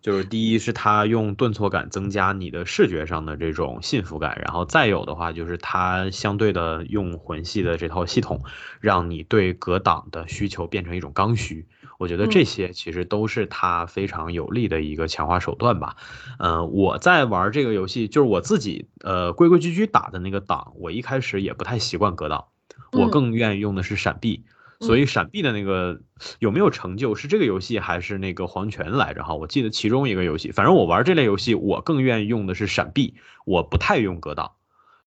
[0.02, 8.44] 就是第一是它用顿挫感增加你的视觉上的这种幸福感，然后再有的话就是它相对的用魂系的这套系统，
[8.80, 11.68] 让你对格挡的需求变成一种刚需。
[11.98, 15.96] 我觉得这些其实都是它非常有力的一个强化手段吧。
[16.38, 22.46] 嗯，我在玩这个游戏，就是我自己呃规规矩矩打的那个档，我一开始也不太习惯格挡，
[22.92, 24.46] 我更愿意用的是闪避。
[24.80, 26.02] 所以闪避的那个
[26.38, 27.16] 有没有成就？
[27.16, 29.24] 是这个游戏还是那个黄泉来着？
[29.24, 34.52] 哈，我记得其中一个游戏，反正我玩这类游戏，我更愿意用的是闪避，我不太用格挡。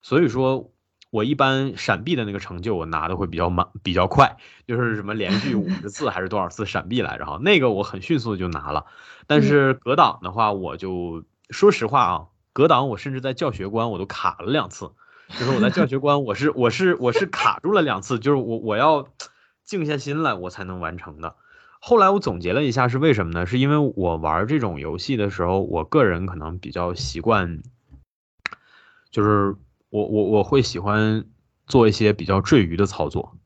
[0.02, 0.72] 所以说，
[1.10, 7.24] 我一般闪避的那个成就我拿的会比较慢，比较快，就是什么连续五十次还是多少次闪避来着？
[7.24, 8.86] 哈，那个我很迅速就拿了。
[9.28, 14.90] 但是格挡的话，我就说实话啊，格挡我甚至在教学关我都卡了两次，
[15.38, 19.06] 就是我在教学关我是我是我是卡住了两次，就是我我要。
[19.70, 21.36] 静下心来，我才能完成的。
[21.78, 23.46] 后来我总结了一下是为什么呢？
[23.46, 27.62] 是因为我玩这种游戏的时候，我个人可能比较习惯，
[29.12, 29.54] 就是
[29.90, 31.24] 我我我会喜欢
[31.68, 33.36] 做一些比较赘鱼的操作，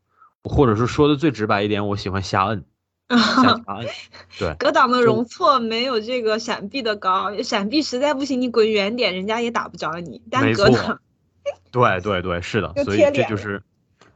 [0.45, 2.65] 或者是说的最直白一点，我喜欢瞎摁。
[3.11, 3.87] 瞎摁。
[4.39, 10.23] 对，格挡的容错没有这个闪避的高，闪避实在不行，你滚远点，人家也打不着你。
[10.31, 10.99] 但格挡，
[11.71, 13.63] 对对对，是的， 所以这就是。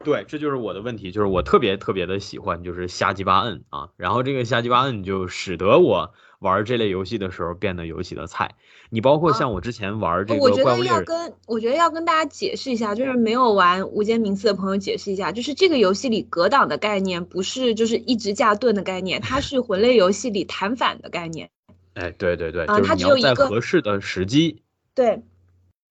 [0.04, 8.54] 对，这就是我的问题，就是我特别特别的喜欢，就是瞎鸡巴摁啊，然后这个瞎鸡巴摁就使得我玩这类游戏的时候变得尤其的菜。
[8.90, 21.50] 你包括像我之前玩这个，我觉得要跟我觉得要跟大家解释一下，就是没有玩《无间冥寺》的朋友解释一下，就是这个游戏里格挡的概念不是就是一直架盾的概念，它是 魂类游戏里弹反的概念。
[21.94, 24.62] 哎，对对对，就是你要在合适的时机。
[24.94, 25.22] 对。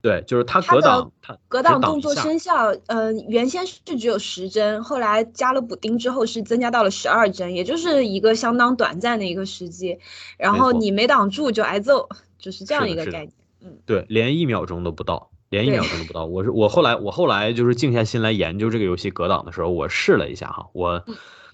[0.07, 9.99] 对，就是它格挡，它格挡动作生效，呃，原先是只有十帧，后来加了补丁之后是增加到了十二帧，也就是一个相当短暂的一个时机。
[10.37, 12.07] 然后你没挡住就挨揍，
[12.39, 13.31] 就是这样一个概念。
[13.61, 16.25] 嗯，对，连一秒钟都不到，连一秒钟都不到。
[16.25, 21.03] 我是我后来我后来就是静下心来研究这个游戏格挡的时候，我试了一下哈，我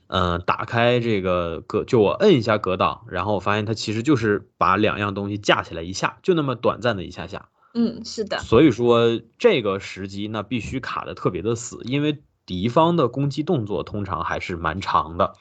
[0.06, 7.50] 嗯打开这个格，就我摁一下格挡，然后我发现它其实就是把两样东西架起来一下，就那么短暂的一下下。
[7.74, 8.40] 嗯，是的。
[8.40, 15.34] 所以说这个时机那必须卡的特别的死，因为敌方的攻击动作通常还是蛮长的，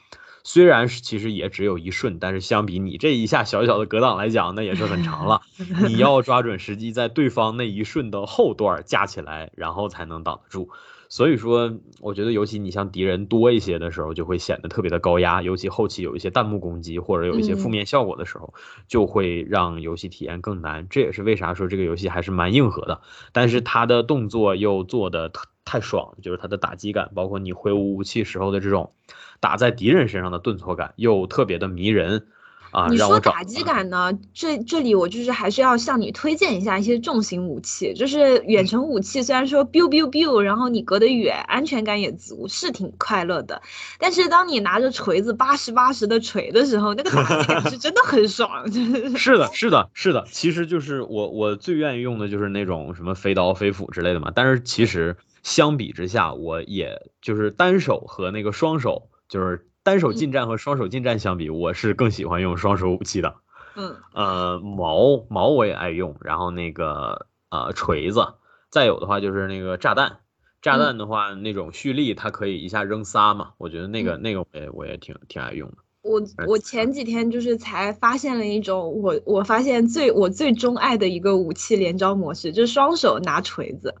[0.43, 5.41] 虽然是其实也只有一瞬，但是相比你这一下小小的格挡来讲，那也是很长了。
[5.87, 10.69] 你要抓准时机，在对方那一瞬的后段架起来，然后才能挡得住。
[11.13, 11.71] 所以说，
[12.01, 15.43] 我觉得尤其你像敌人多一些的时候，就会显得特别的高压。
[15.43, 18.55] 尤其后期有一些弹幕攻击或者有一些负面效果的时候，
[18.87, 20.87] 就会让游戏体验更难。
[20.89, 23.01] 这也是为啥说这个游戏还是蛮硬核的。
[23.31, 25.31] 但是它的动作又做的
[25.63, 28.93] 太爽，就是它的打击感，包括你挥舞武器时候的这种
[29.39, 32.25] 打在敌人身上的顿挫感，又特别的迷人。
[32.73, 34.11] 啊，你说打击感呢？
[34.33, 39.21] 这这里我就是还是要向你推荐一下一些重型武器，就是远程武器。
[39.21, 43.61] 虽然说 biu biu biu，然后你隔得远，安全感也足，是挺快乐的。
[43.99, 48.49] 但是当你拿着锤子八十八十的锤的时候，那个打击感是真的很爽。
[49.15, 50.25] 是的，是的，是的。
[50.31, 54.31] 其实就是我我最愿意用的就是那种什么飞刀、飞斧之类的嘛。
[54.33, 59.67] 但是其实相比之下，我也就是单手和那个双手就是。
[59.83, 63.35] 单手近战和双手近战相比，我是更喜欢用双手武器的。
[63.75, 68.35] 嗯，呃，矛矛我也爱用，然后那个呃锤子，
[68.69, 70.19] 再有的话就是那个炸弹。
[70.61, 75.77] 炸弹的话，那种蓄力它可以一下扔仨嘛，我觉得那个那个我也我也挺挺爱用的。
[76.03, 83.95] 我我前几天就是才发现了一种我我发现最我最钟爱的一个武器连招模式，就是双手拿锤子，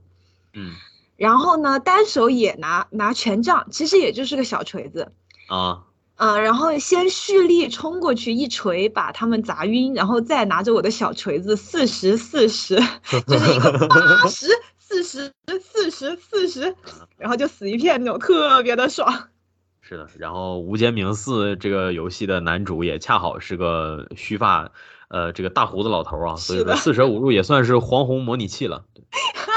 [0.53, 0.71] 嗯，
[1.17, 5.11] 然后呢单手也拿拿权杖，其实也就是个小锤子。
[5.53, 5.83] 啊，
[6.15, 12.75] 呃，然后先蓄力冲过去一锤把他们砸晕，然后再拿着我的小锤子四十四十，
[13.27, 14.47] 就是一个八十
[14.79, 16.75] 四十四十四十，
[17.17, 19.29] 然后就死一片那种，特别的爽。
[19.81, 24.71] 是的，然后《无间冥寺》这个游戏的男主也恰好是个须发，
[25.09, 28.85] 呃，这个大胡子老头啊，所以说四舍五入也算是黄宏模拟器了。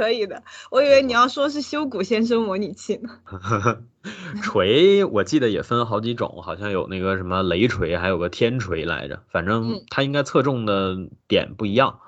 [0.00, 3.10] 可以的，我以为你要说是 修古先生模拟器呢。
[4.42, 9.22] 锤我记得也分好几种，好像有那个什么雷锤，还有个天锤来着。
[9.30, 10.96] 反正它应该侧重的
[11.28, 12.00] 点不一样。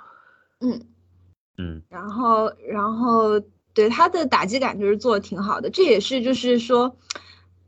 [0.61, 0.87] 嗯
[1.59, 1.83] 嗯。
[1.91, 3.41] 然后然后
[3.75, 6.97] 对它的打击感就是做的挺好的，这也是就是说，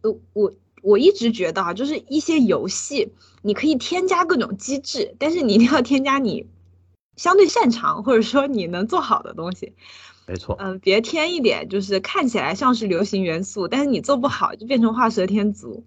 [0.01, 6.47] 呃我我一直觉得啊，就是一些游戏你可以添加各种机制，但是你一定要添加你
[7.17, 9.75] 相对擅长或者说你能做好的东西。
[10.27, 15.85] 没错，嗯，别添一点，就是看起来像是流行元素，但是你做不好就变成画蛇添足。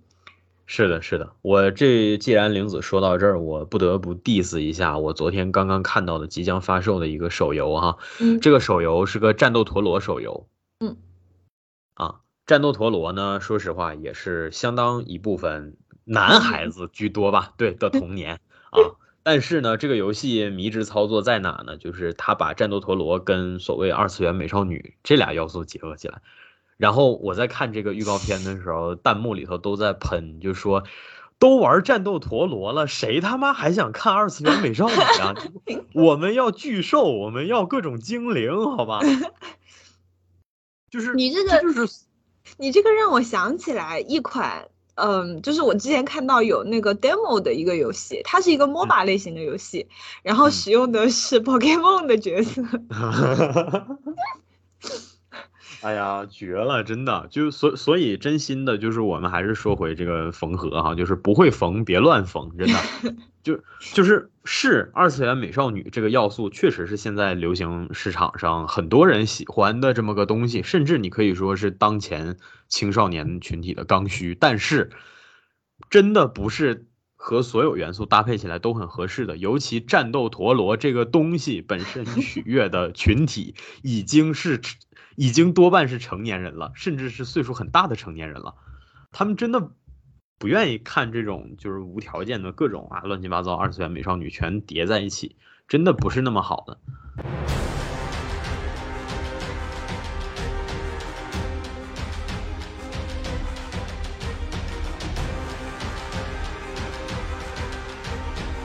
[0.67, 10.45] 是的，是的，我这既然玲子说到这儿，我不得不 diss 一下我昨天刚刚看到的即将发售的一个手游哈，嗯，这个手游是个战斗陀螺手游，
[10.79, 10.97] 嗯，
[11.95, 18.99] 啊，战斗陀螺呢，说实话也是相当一部分男孩子居多吧，对的童年 啊。
[19.29, 21.75] 但是呢，这个游戏迷之操作在哪呢？
[21.75, 26.21] 就是他把战斗陀螺跟所谓二次元美少女这俩要素结合起来。
[26.77, 30.85] 然后我在看这个预告片的时候，弹幕里头都在喷，就说
[31.39, 35.35] 都玩战斗陀螺了，谁他妈还想看二次元美少女啊？
[35.93, 39.01] 我们要巨兽，我们要各种精灵，好吧？
[40.89, 42.05] 就是你这个，就是
[42.55, 44.69] 你这个让我想起来一款。
[44.97, 49.87] 嗯，就是我之前看到有那个 demo 的一个游戏，它是一个 MOBA 类型的游戏，
[50.23, 52.63] 然后使用的是 Pokemon 的角色。
[55.81, 62.79] 哎呀，绝了，真的，就所所以真心的，就是我们还是说回这个缝合哈，就是不会缝别乱缝，真的，
[63.43, 63.59] 就
[63.93, 72.37] 就是是二次元美少女这个要素，确实是现在流行市场上很多人喜欢的这么个东西，甚至你可以说是当前
[72.69, 74.89] 青少年群体的刚需，但是
[75.89, 84.61] 真的不是和所有元素搭配起来都很合适的，尤其战斗陀螺这个东西本身 取悦的群体已经是。
[85.19, 88.53] 已经多半是成年人了，甚至是岁数很大的成年人了。
[89.11, 89.71] 他们真的
[90.39, 95.35] 不愿意看这种就是无条件的各种啊乱七八糟二次元美少女全叠在一起，
[95.67, 96.77] 真的不是那么好的。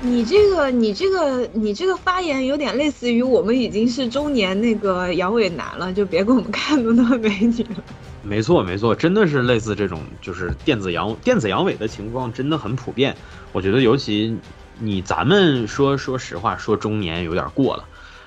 [0.05, 7.84] 你这个，你这个，你这个发言有点类似于我们已经是中年那个阳痿男了， 就别给我们看那么多美女了。
[8.24, 13.16] 没错，没错，真的是类似这种，就是电子阳电子阳痿的情况真的很普遍。
[13.53, 14.36] 我觉得，尤其
[14.80, 17.84] 你咱们说说实话，说中年有点过了，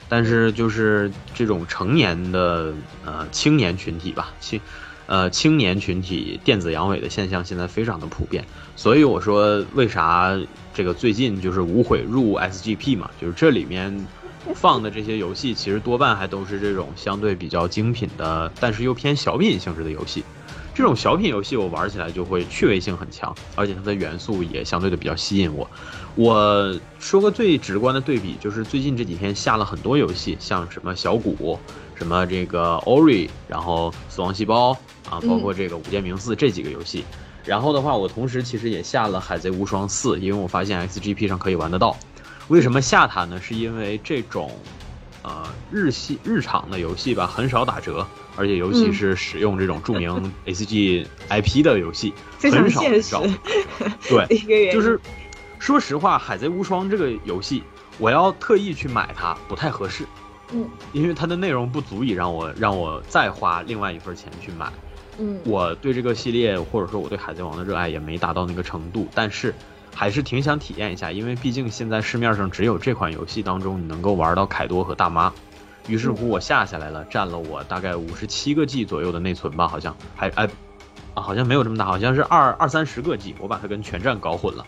[0.08, 2.74] 但是就是这种成年的
[3.06, 4.60] 呃青年群体吧，青。
[5.08, 8.44] 呃，青年群体电子阳痿的现象现在非常的普遍，
[8.76, 10.36] 所以我说为啥
[10.74, 14.08] 这个最近就是无悔入 SGP 嘛，就是这里面
[14.56, 20.24] 放的这些游戏，其实多半还都是这种相对比较精品的，但是又偏小品性质的游戏。
[20.74, 25.70] 这种小品游戏我玩起来就会趣味性很强，而且它的元素也相对的比较吸引我。
[26.16, 31.60] 我说个最直观的对比，就是最近这几天下了很多游戏，像什么小谷。
[31.98, 34.78] 什么这个 Ori，然后死亡细胞
[35.10, 37.04] 啊，包括这个五剑明四这几个游戏，
[37.46, 41.96] 然后的话，我同时其实也下了海贼无双四，因为我发现 XGP 上可以玩得到。
[42.48, 43.40] 为什么下它呢？
[43.42, 44.52] 是因为这种，
[45.24, 53.24] 呃，日系日常的游戏吧，很少打折，而且尤其是使用这种著名 ACG IP 的游戏，很少很少。
[54.08, 55.00] 对，就是
[55.58, 57.64] 说实话，海贼无双这个游戏，
[57.98, 60.06] 我要特意去买它不太合适。
[60.52, 64.72] 嗯，因为它的内容不足以让我让我再花另外一份钱去买。
[65.18, 69.54] 嗯，我对这个系列或者说我对海贼王的热爱也没达到那个程度，但是
[69.94, 75.32] 还是挺想体验一下，因为毕竟现在市面上只有这款游戏当中你能够玩到凯多和大妈。
[75.88, 80.50] 于是乎我下下来了，占了我大概五十七个 G 左右的内存吧，好像还哎
[81.14, 84.66] 啊好像没有这么大，好像是二二三十个 G，我把它跟全站搞混了。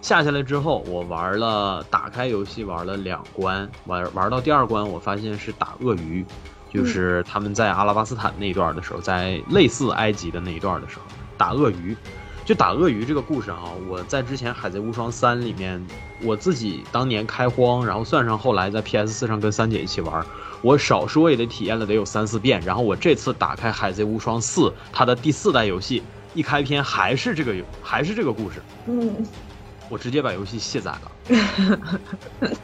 [0.00, 6.24] 下下来之后，我玩了，打开游戏玩了两关，玩玩到第二关，我发现是打鳄鱼，
[6.72, 11.02] 就是他们在阿拉巴斯坦那一段的时候，在类似埃及的那一段的时候
[11.36, 11.96] 打鳄鱼，
[12.44, 15.84] 就打鳄鱼这个故事啊，我在之前《海贼无双三》里面，
[16.22, 20.24] 我自己当年开荒，然后算上后来在 PS 四上跟三姐一起玩，
[20.62, 24.60] 我少说也得体验了得有三四遍，然后我这次打开《海贼无双四》，
[24.92, 26.02] 它的第四代游戏
[26.34, 29.26] 一开篇还是这个游，还是这个故事，嗯。
[29.88, 31.12] 我直接把游戏卸载了，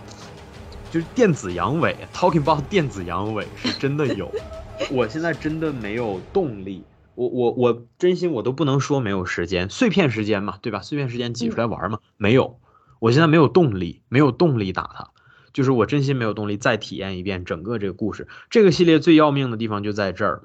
[0.90, 4.30] 就是电子阳痿，Talking about 电子阳痿是真的有，
[4.90, 6.82] 我现在真的没有动力，
[7.14, 10.80] 我我我真心我都不能说没有时间，碎片时间嘛，对吧？
[10.80, 12.58] 碎片时间挤出来玩嘛，没有，
[13.00, 15.10] 我现在没有动力，没有动力打他，
[15.52, 18.28] 就是我真心没有动力再体验一遍整个这个故事。
[18.48, 20.42] 这个系列最要命的地方就在这儿。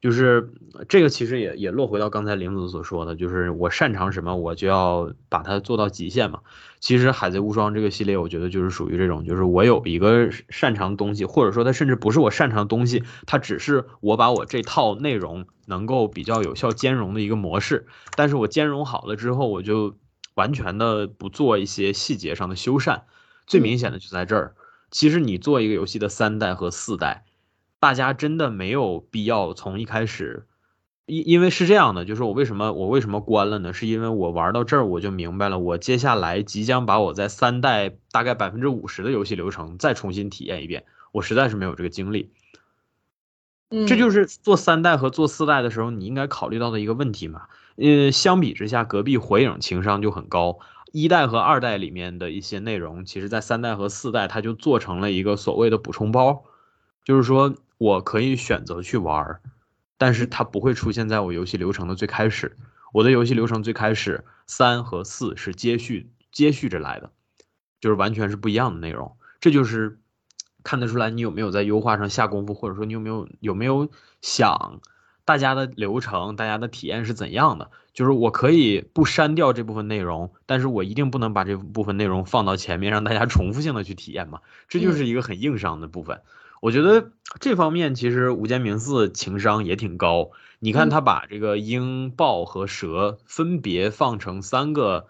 [0.00, 0.50] 就是
[0.88, 6.40] 这个，其实也也落回到刚才玲子所说的，就是我擅长什么，我就要把它做到极限嘛。
[6.80, 17.86] 其实《海贼无双》这个系列，我觉得就是属于这种，就是我有一个擅长的东西，或者说它甚至不是我擅长的东西，它只是我把我这套内容能够比较有效兼容的一个模式。
[18.16, 19.96] 但是我兼容好了之后，我就
[20.34, 23.02] 完全的不做一些细节上的修缮。
[23.46, 24.54] 最明显的就在这儿，
[24.90, 27.24] 其实你做一个游戏的三代和四代。
[27.80, 30.46] 大家真的没有必要从一开始，
[31.06, 33.72] 因因为是这样的，就是我为什么我为什么关了呢？
[33.72, 42.30] 是因为我玩到这儿我就明白了，我接下来即将把我在三代大概百分之五十的游戏流程再重新体验一遍，我实在是没有这个精力。
[43.88, 47.46] 这就是做三代和做四代的时候你应该考虑到的一个问题嘛。
[47.76, 50.58] 呃，相比之下，隔壁火影情商就很高，
[50.92, 56.44] 一代和二代里面的一些内容，其实在三代和四代它就做成了一个所谓的补充包，
[57.06, 57.54] 就是说。
[57.80, 59.40] 我可以选择去玩儿，
[59.96, 62.54] 但是它不会出现在我游戏流程的最开始。
[62.92, 67.10] 我的游戏流程最开始三和四是接续接续着来的，
[67.80, 69.16] 就是完全是不一样的内容。
[69.40, 69.98] 这就是
[70.62, 73.88] 看得出来你有没有在优化上下功夫，或者说你有没有有没有
[74.20, 74.82] 想
[75.24, 77.70] 大家的流程、大家的体验是怎样的。
[77.94, 84.40] 就是我可以不删掉这部分内容，但是我一定不能把这部分内容放到前面，让大家重复性的去体验嘛。
[84.68, 86.20] 这就是一个很硬伤的部分。
[86.60, 90.30] 我觉得这方面其实吴间明寺情商也挺高。
[90.58, 95.06] 你看他把这个鹰、豹和蛇分别放成三个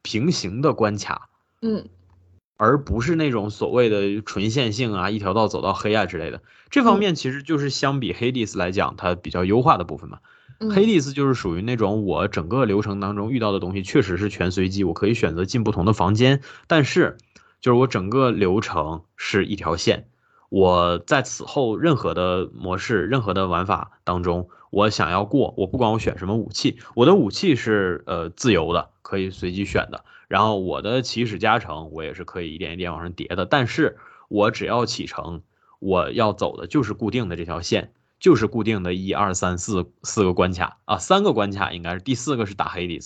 [0.00, 1.28] 平行的关卡，
[1.60, 1.88] 嗯，
[2.56, 6.40] 而不是那种所谓的纯线性啊，一条道走到黑啊之类的。
[6.70, 10.20] 这方面其实就是相比黑迪斯来讲，它比较优化的部分嘛。
[10.74, 17.18] 黑迪斯就是属于那种我整个流程当中遇到的东西确实是全随机，我可以选择进不同的房间，但是
[17.60, 20.08] 就是我整个流程是一条线。
[20.54, 30.04] 我在此后任何的模式、任何的玩法当中，我想要过，我不管我选什么武器，我的武器是呃自由的，可以随机选的。
[30.28, 33.46] 然后我的起始加成，我也是可以一点一点往上叠的。
[33.46, 33.98] 但是
[34.28, 35.42] 我只要启程，
[35.80, 43.00] 我要走的就是固定的这条线，就是固定的一二三四四个关卡啊，三个关卡应该是第四个是打黑底。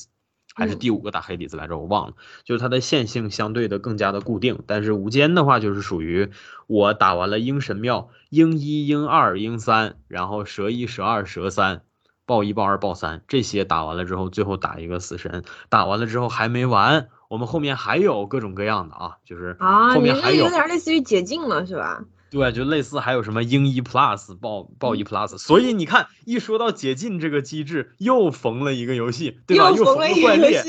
[0.58, 2.14] 还是第五个打黑底子来着，我忘了。
[2.42, 6.30] 就是它的线性相对的更加的固定，但是无间的话就是属于
[6.66, 11.82] 我打完了鹰神庙，鹰一、鹰二、鹰三，然后蛇一、蛇二、蛇三，
[12.26, 15.44] 豹一、豹二、豹三这些打完了之后，最后打一个死神。
[15.68, 22.04] 打完了之后还没完，我们后面还有各种各样的啊，就是啊，后面还有点类似于解禁了，是吧？
[22.30, 29.70] 对，就类似还有什么鹰一 plus 豹豹一 plus，所以你看，一说到解禁这个机制，又缝了一个游戏，对吧？
[29.70, 30.62] 又缝了一个怪猎，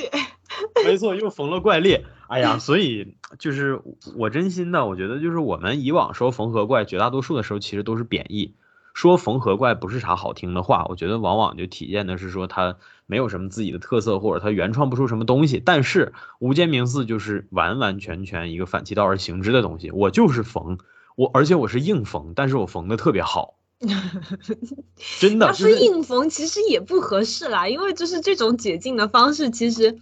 [0.86, 2.06] 没错，又缝了怪猎。
[2.30, 3.82] 哎呀，所以就是
[4.16, 8.54] 我真心的，我觉得就是我们以往说缝合怪，绝大多数的时候其实都是贬义，
[8.94, 10.86] 说缝合怪不是啥好听的话。
[10.90, 15.60] 我觉得往往就体现的是说它没有什么自己的特色，或者它原创不出什么东西。
[15.60, 20.78] 但是无间冥寺就是完完全全一个反其道而行之的东西，我就是缝。
[21.20, 23.56] 我而且我是硬缝，但是我缝的特别好，
[25.20, 25.48] 真的。
[25.48, 30.00] 要是硬缝其实也不合适啦，因为就是这种解禁的方式，其实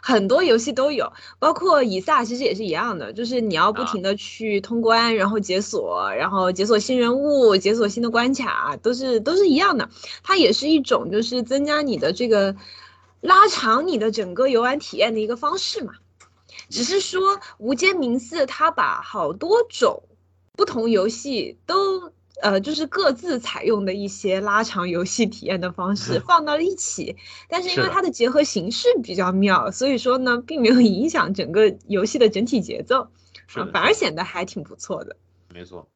[0.00, 9.90] 很多游戏都有，包括以撒其实也是一样的，就是你要不停的去通关，然后解锁，然后解锁新人物，解锁新的关卡，都是都是一样的。
[10.22, 12.54] 它也是一种就是增加你的这个
[13.20, 15.94] 拉长你的整个游玩体验的一个方式嘛。
[16.68, 20.04] 只是说无间冥寺它把好多种。
[20.60, 27.16] 不同游戏都呃，就是各自采用的一些拉长游戏体验的方式 放到了一起，
[27.48, 33.08] 但是因为它的结合形式比较妙，所以说呢，并没有影响整个游戏的整体节奏，
[33.72, 35.16] 反而显得还挺不错的。
[35.48, 35.88] 没错，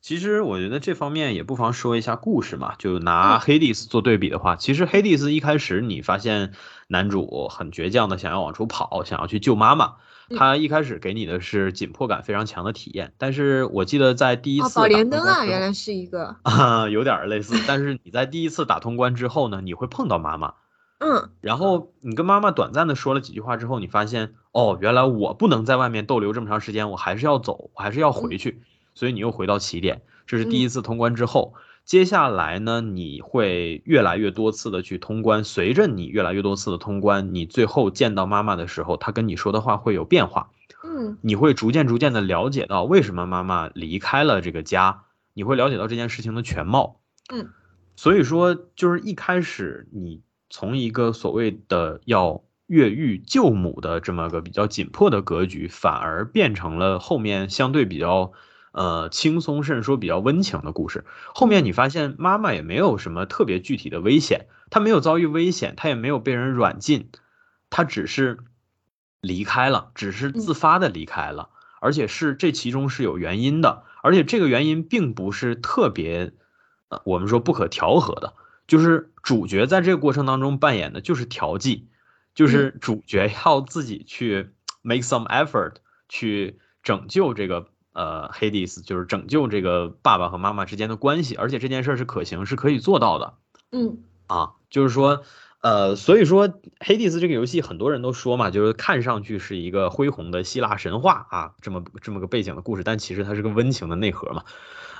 [0.00, 6.52] 其实我觉得这方面也不妨说一下故事嘛，就拿黑蒂斯做对比的话，其实黑蒂斯一开始你发现
[6.88, 9.96] 男主很倔强的想要往出跑，想要去救妈妈。
[10.34, 17.54] 他一开始给你的是紧迫感非常强的体验，但是我记得在第一次宝莲灯啊，原来是一个啊，有点类似。
[17.68, 20.54] 但是你在第一次打通关之后呢，你会碰到妈妈，
[20.98, 28.62] 嗯，然后你跟妈妈短暂的说了几句话之后，你发现哦，原来我不能在外面逗留这么长时间，我还是要走，我还是要回去，
[28.94, 30.02] 所以你又回到起点。
[30.26, 31.54] 这是第一次通关之后。
[31.86, 35.44] 接下来呢，你会越来越多次的去通关。
[35.44, 40.50] 随着你越来越多次的通关，你最后见到妈妈的时候，她跟你说的话会有变化。
[40.82, 46.98] 嗯，你会逐渐逐渐的了解到为什么妈妈离开了这个家，你会了解到这件事情的全貌。
[47.32, 47.50] 嗯，
[47.94, 58.32] 所以说就是一开始你从一个所谓的要越狱救母的这么个比较紧迫的格局，反而变成了后面相对比较。
[58.76, 61.06] 呃，轻松甚至说比较温情的故事。
[61.34, 67.08] 后面你发现妈妈也没有什么特别具体的危险，她没有遭遇危险，她也没有被人软禁，
[67.70, 68.40] 她只是
[69.22, 71.48] 离开了，只是自发的离开了，
[71.80, 76.34] 而且是这其中是有原因的，而且这个原因并不是特别，
[76.90, 78.34] 呃，我们说不可调和的，
[78.66, 81.88] 就是主角在这个过程当中扮演的就是调剂，
[82.34, 84.50] 就是主角要自己去
[84.82, 85.76] make some effort
[86.10, 87.70] 去拯救这个。
[87.96, 93.34] 呃，黑迪斯就是拯救这个爸爸和妈妈之间的关系，而且这件事是可行，是可以做到的。
[93.72, 95.22] 嗯，啊，就是说，
[95.62, 104.44] 呃，所以说黑迪斯这个游戏很多人都说嘛，就是看上去是一个恢宏的希腊神话啊，这么这么个背景的故事，但其实它是个温情的内核嘛。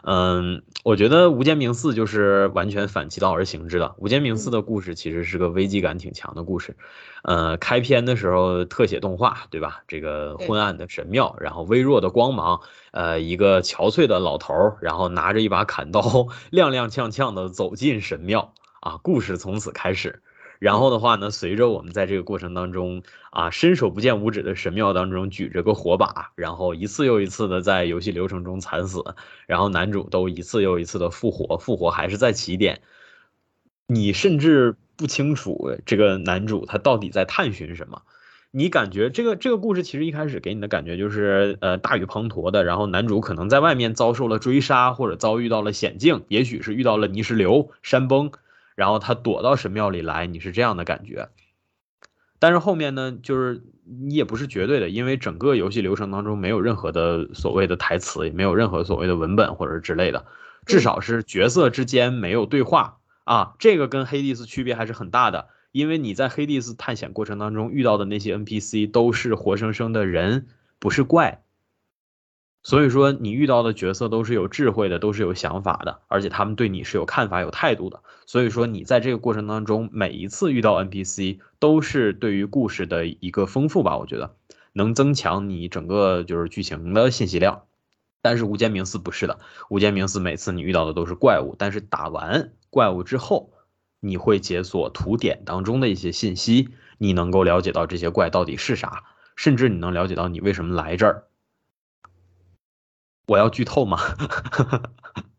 [0.02, 3.86] 嗯，我觉得《无间冥寺》就是完全反其道而行之的。
[3.98, 6.76] 《无间冥寺》的故事其实是个危机感挺强的故事。
[7.22, 9.82] 呃，开篇的时候特写动画，对吧？
[9.88, 12.60] 这个昏暗的神庙，然后微弱的光芒，
[12.92, 16.00] 呃，一个憔悴的老头儿，然后拿着一把砍刀，
[16.52, 20.22] 踉踉跄跄的走进神庙啊，故事从此开始。
[20.58, 29.04] 然后的话呢，随着我们在这个过程当中啊，伸手不见五指的神庙当中举着个火把，然后一次又一次的在游戏流程中惨死，
[29.46, 32.80] 然后男主都一次又一次的复活，复活还是在起点，
[33.86, 38.02] 你甚至不清楚这个男主他到底在探寻什么，
[38.50, 48.32] 你感觉这个这个故事其实一开始给你的感觉就是呃大雨滂沱的，然后男主可能在外面遭受了追杀或者遭遇到了险境，也许是遇到了泥石流、山崩，
[48.76, 51.30] 然后他躲到神庙里来，你是这样的感觉。
[52.38, 60.26] 但是后面呢，就是你也不是绝对的，因为整个游戏流程当中没有任何的所谓的台词，也没有任何所谓的文本或者之类的，
[60.66, 65.48] 至少是角色之间没有对话啊，这个跟黑帝斯区别还是很大的。
[65.72, 70.46] 因为你在黑帝斯探险过程当中遇到的那些 NPC 都是活生生的人，
[70.78, 71.42] 不是怪，
[72.62, 78.02] 所以说你遇到的角色都是有智慧的，都是有想法的，而且他们对你是有看法、有态度的。
[78.26, 84.36] 所以说你在这个过程当中，每一次遇到 NPC 都是对于故事的一个丰富吧，我觉得
[84.72, 87.62] 能增强你整个就是剧情的信息量。
[88.20, 89.38] 但是无间冥寺不是的，
[89.70, 93.52] 无间冥寺每次你遇到的都是怪物，但是打完怪物之后。
[94.00, 96.68] 你会解锁图典当中的一些信息，
[96.98, 99.04] 你能够了解到这些怪到底是啥，
[99.34, 101.24] 甚至你能了解到你为什么来这儿。
[103.26, 103.98] 我要剧透吗？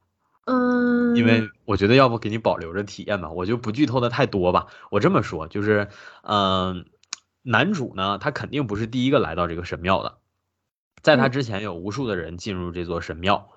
[0.47, 4.67] 嗯，因为我觉得要不给你保留着体验吧，我就不剧透的太多吧。
[4.89, 5.89] 我这么说就是，
[6.23, 6.85] 嗯，
[7.43, 10.19] 男主呢，他肯定不是第一个来到这个神庙的，
[11.01, 13.49] 在他之前有无数的人进入这座神庙，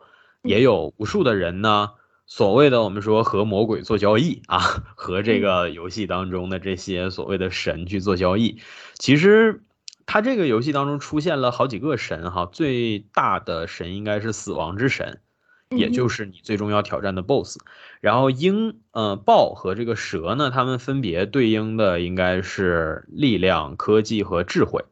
[0.43, 1.93] 也有无数的人呢。
[2.26, 4.59] 所谓的我们说和魔鬼做交易啊，
[4.95, 8.61] 和这个游戏当中的这些所谓的神去做交易，
[8.95, 9.62] 其实
[10.07, 15.20] 他这个游戏当中出现了好几个神哈，最大的神应该是死亡之神，
[15.77, 17.59] 也就是你最终要挑战的 BOSS。
[18.01, 24.85] 然后鹰、呃豹和这个蛇呢，它们分别对应的应该是力量、科技和智慧，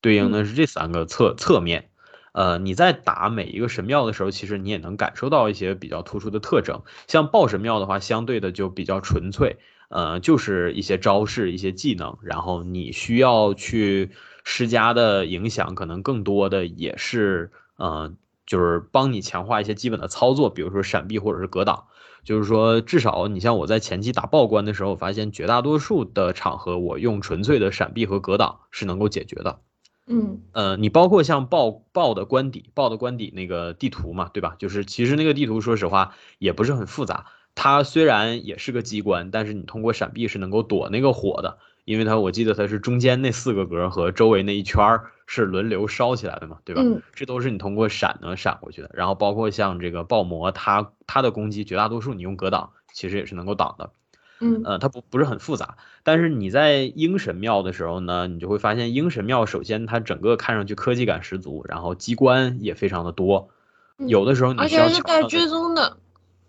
[0.00, 1.90] 对应的是这三个侧侧面。
[2.32, 6.82] 呃，你在打每一个神庙的时候，其实你也能感受到一些比较突出的特征。
[7.08, 9.56] 像豹神庙的话，相对的就比较纯粹，
[9.88, 14.10] 呃，就是一些招式、一些技能，然后你需要去
[14.44, 18.12] 施加的影响，可能更多的也是，呃，
[18.46, 21.84] 就是帮你强化一些基本的操作，比如说闪避或者是格挡。
[22.24, 29.60] 就是说，至少你像我在前期打爆关的时候，我发现绝大多数的场合，我用纯粹的闪避和格挡是能够解决的。
[30.08, 34.56] 嗯，呃，你包括像报报的官邸，报的官邸那个地图嘛，对吧？
[34.58, 37.26] 就是其实那个地图，说实话也不是很复杂。
[37.54, 46.82] 它虽然也是个机关，但是你通过闪避是能够躲那个火的，因为它我记得它是中间那四个格和周围那一圈儿是轮流烧起来的嘛，对吧？
[46.84, 48.90] 嗯，这都是你通过闪能闪过去的。
[48.92, 53.90] 然后包括像这个爆魔，它它的攻击绝大多数你用格挡其实也是能够挡的。
[54.38, 63.48] 嗯，呃，它不不是很复杂，但是你在鹰神庙的时候呢，你就会发现鹰神庙首先它整个看上去科技感十足，然后机关也非常的多，
[63.96, 65.96] 有的时候你需要是带追踪的，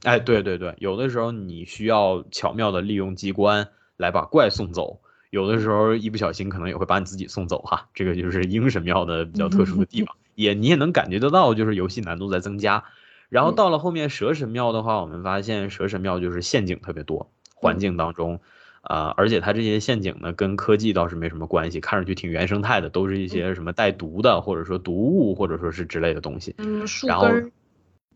[0.03, 4.99] 哎，对对对，有的时候你需要巧妙的利用机关来把怪送走，
[5.29, 12.83] 有的时候一不小心可能也会把你自己送走哈，这个就是鹰神庙的比较特殊的地方，也你也能感觉得到，就是游戏难度在增加，
[13.29, 17.31] 然后到了后面蛇神庙的话，我们发现蛇神庙就是陷阱特别多。
[17.59, 18.39] 环境当中，
[18.81, 26.53] 啊，而且它这些陷阱呢，跟科技倒是没什么关系，看上去挺原生态的，都是一些什么带毒的，或者说毒物，或者说是之类的东西。
[26.59, 27.51] 嗯，树根。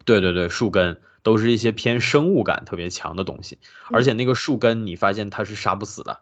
[0.05, 3.57] 对对对，树根都是一些偏生物感特别强的东西，
[3.89, 6.19] 而且那个树根你发现它是杀不死的，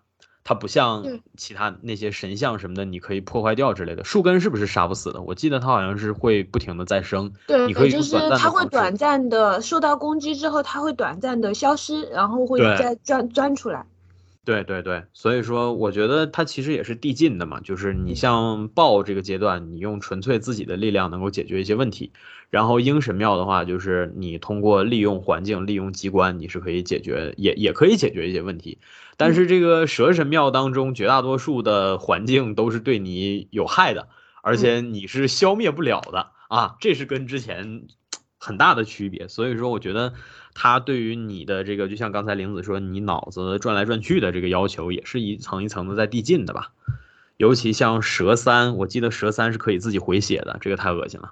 [0.49, 1.03] 它不像
[1.37, 4.03] 其他那些神像什么的，你可以破坏掉之类的。
[4.03, 5.21] 树根是不是杀不死的？
[5.21, 7.31] 我记得它好像是会不停的再生。
[7.45, 13.85] 对，你可以就是它会短暂的受到攻击之后，它会短暂的消失，然后会再钻钻出来。
[14.45, 22.13] 对对对，所以说我觉得它其实也是递进的嘛，就是你像豹这个阶段，你用纯粹自己的力量能够解决一些问题，
[22.49, 28.79] 然后鹰神庙的话，就是你通过利用环境、利用机关，你是可以解决，也也可以解决一些问题。
[29.17, 34.07] 但是这个蛇神庙当中，绝大多数的环境都是对你有害的，
[34.41, 37.83] 而且你是消灭不了的啊，这是跟之前
[38.39, 39.27] 很大的区别。
[39.27, 40.13] 所以说，我觉得。
[40.61, 46.73] 它对于你的这个，就像刚才玲子说，你脑子转来转去的这个要求，也是一层一层的在递进的吧。
[47.37, 51.31] 尤其像蛇三，我记得蛇三是可以自己回血的，这个太恶心了。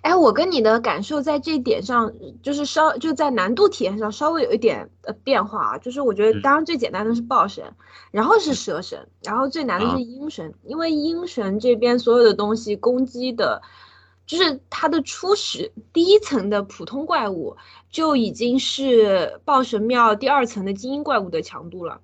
[0.00, 2.10] 哎，我跟你的感受在这一点上，
[2.42, 5.76] 就是稍就在难度体验上稍微有一点呃变化啊。
[5.76, 7.62] 就是我觉得，当然最简单的是豹神，
[8.10, 13.60] 然后是蛇神，然后最难的是鹰神，因为鹰神这边所有的东西攻击的。
[14.26, 17.56] 就是它的初始第一层的普通怪物
[17.90, 22.00] 就已经是暴神庙第二层的精英怪物的强度了。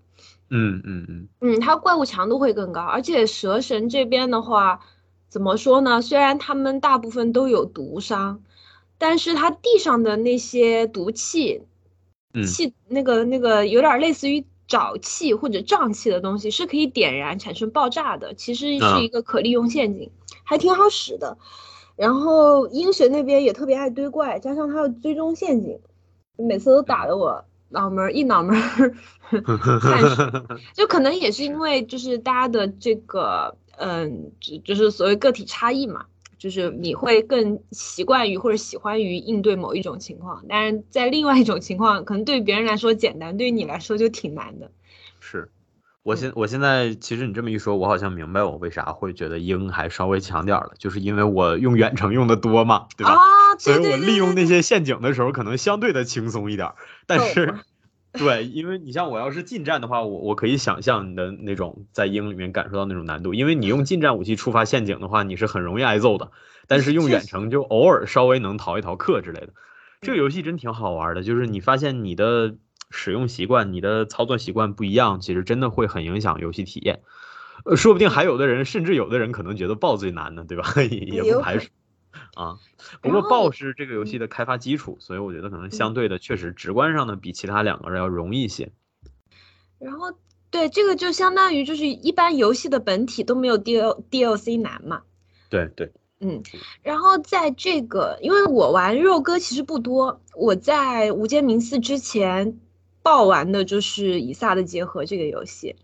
[0.49, 4.81] 嗯嗯嗯嗯，它怪物强度会更高，而且蛇神这边的话，
[5.29, 6.03] 怎么说呢？
[6.03, 8.43] 虽然他们大部分都有毒伤，
[8.99, 11.63] 但是它地上的那些毒气，
[12.47, 20.11] 气那个那个有点类似于沼气或者瘴气的东西是可以点燃产生爆炸的，其实是一个可利用陷阱，
[20.45, 21.39] 还挺好使的。
[21.97, 25.79] 然后鹰神那边也特别爱堆怪，加上他的追踪陷阱，
[26.37, 28.57] 每次都打得我脑门一脑门。
[30.75, 36.07] 就可能也是因为就是大家的这个嗯，就就是所谓个体差异嘛。
[36.39, 44.69] 就是你会更习惯于或者喜欢于应对某一种情况，但是在另外一种情况，可能对别人来说简单，对于你来说就挺难的。
[45.21, 45.49] 是，
[46.03, 53.13] 我现我现在其实你这么一说，我好像明白我为啥会觉得鹰还稍微强点了，就是因为我用远程用的多嘛，对吧？
[53.13, 56.73] 啊，所以我利用那些陷阱的时候，可能相对的轻松一点，
[57.07, 57.55] 但是。
[58.15, 66.31] 对，因为你像我要是近战的话，我我可以想象你的那种在鹰里面感受到那种难度，因为你用近战武器触发陷阱的话，你是很容易挨揍的。
[66.67, 69.55] 但是用远程就偶尔稍微能逃一逃课之类的。
[70.03, 72.57] 这个游戏真挺好玩的，就是你发现你的
[72.93, 77.01] 使用习惯、你的操作习惯不一样，其实真的会很影响游戏体验。
[77.65, 80.65] 呃，说不定还有的人，甚至有的人可能觉得爆最难呢，对吧？
[80.87, 81.71] 也不排除。
[82.35, 82.59] 啊，
[83.01, 88.71] 不过爆是这个游戏的开发基础，所以我觉得可能相对的确实直观上呢比其他两个人要容易一些。
[89.79, 90.13] 然后
[90.51, 95.03] 对这个就相当于就是一般游戏的本体都没有 D L D L C 难嘛。
[95.49, 96.43] 对对，嗯，
[96.83, 102.59] 然后在这个因为我玩肉鸽其实不多，我在无间冥寺之前
[103.03, 105.77] 爆玩的就是以撒的结合这个游戏。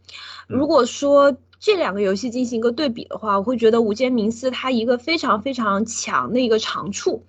[0.46, 7.24] 如果说这两个游戏进行一个对比的话，我会觉得《无间冥思》它一个非常非常强的一个长处，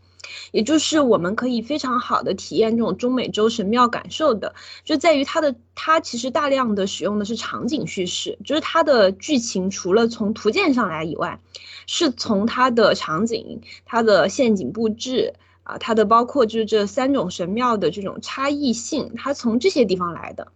[0.52, 4.54] 也就是我们可以非常好的体验这种中美洲神庙感受的，
[4.86, 11.42] 就在于它的它其实大量的使用的是场景叙事，就是它的剧情除了从图鉴上来以外，
[11.88, 15.34] 是从它的场景、它的陷阱布置
[15.70, 20.52] 啊、它的包括就是这三种神庙的这种差异性，它从这些地方来的。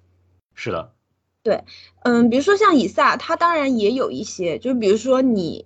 [0.55, 0.91] 是的。
[1.43, 1.63] 对，
[2.03, 5.65] 嗯，比如说像以撒，它当然也有一些，就是比如说你，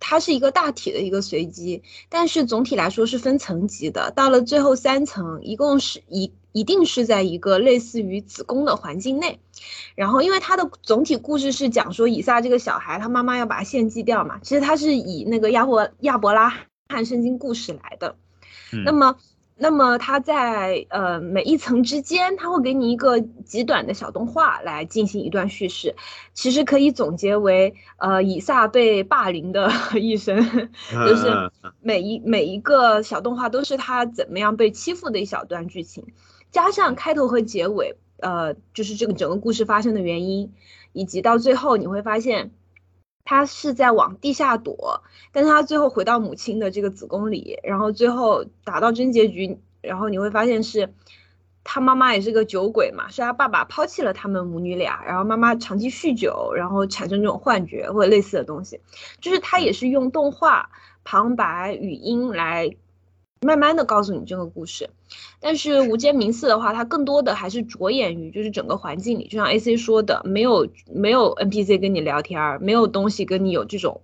[0.00, 4.10] 它是一个大体的一个随机，但是总体来说是分层级的。
[4.10, 9.38] 到了最后三层，一共是一一定是在一个类似于子宫的环境内，
[9.94, 16.54] 然后因为它的总体故事是讲说以撒这个小孩，他妈妈要把他献祭掉嘛，其实它是以那个亚伯亚伯拉
[16.88, 18.16] 罕圣经故事来的，
[18.84, 19.16] 那么。
[19.60, 25.96] 那么它在呃每一层之间，它会给你一个极短的小动画来进行一段叙事，
[26.32, 29.68] 其实可以总结为呃以撒被霸凌的
[30.00, 30.36] 一生，
[30.92, 36.06] 就是每一每一个小动画都是他怎么样被欺负的一小段剧情，
[36.52, 40.52] 加上开头和结尾，呃就是这个整个故事发生的原因，
[40.92, 42.52] 以及到最后你会发现。
[43.28, 45.02] 他是在往地下躲，
[45.32, 50.94] 但是他最后回到母亲的这个子宫里，然后最后达到真结局，然后你会发现是，
[51.62, 58.80] 他妈妈也是个酒鬼嘛，是他爸爸抛弃了他们母女俩，然后妈妈长期酗酒，然后产生这种幻觉或者类似的东西，
[59.20, 60.70] 就是他也是用动画
[61.04, 62.74] 旁白语音来。
[63.40, 64.90] 慢慢的告诉你这个故事，
[65.40, 74.00] 但是无间冥寺的话，它更多的还是着眼于就是整个环境里，就像 A C 说的，没有没有 N P C 跟你聊天，没有东西跟你有这种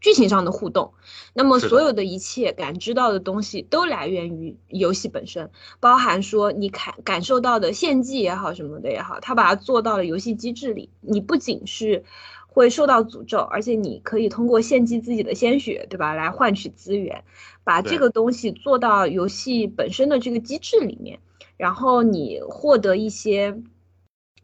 [0.00, 0.92] 剧情上的互动，
[1.34, 5.50] 那么所有的一切感知到的东西都来源于游戏本身，
[5.80, 12.04] 包含说你感感受到的献祭也好什么的也好，它把它做到了游戏机制里，你不仅是。
[12.48, 17.22] 会受到诅咒，而且你可以通过献祭自己的鲜血，对吧，来换取资源，
[17.66, 21.18] 把这个东西做到游戏本身的这个机制里面，
[21.56, 23.60] 然后你获得一些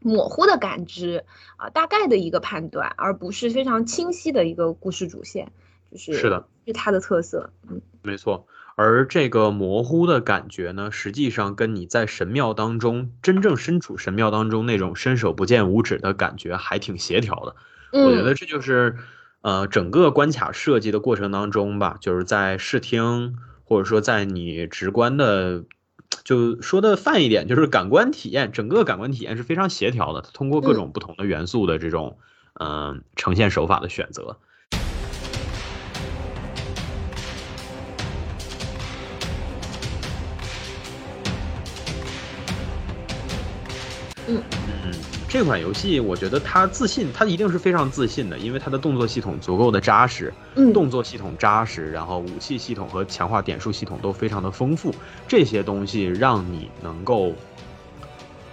[0.00, 1.24] 模糊的感知
[1.56, 5.52] 啊，大概的一个判断，而不是非常清晰的一个故事主线，
[5.92, 8.44] 就是是的，是它的特色，嗯，没错。
[8.74, 17.54] 而这个模糊的感觉呢，实际上跟你在神庙当中真正身处神庙当中那种伸手不见五指的感觉还挺协调的。
[17.92, 18.96] 我觉得这就是，
[19.42, 25.64] 呃，整个关卡设计的过程当中吧，就是在视听或者说在你直观的，
[26.22, 30.22] 就说的泛一点，就是感官体验，整个感官体验是非常协调的。
[30.32, 32.18] 通过各种不同的元素的这种，
[32.60, 34.38] 嗯，呈现手法的选择。
[44.28, 44.61] 嗯。
[45.32, 54.94] 这款游戏，我觉得它自信，它一定是非常自信的，因为它的动作系统足够的扎实，嗯，动作系统扎实，然后武器系统和强化点数系统都非常的丰富，
[55.26, 57.32] 这些东西让你能够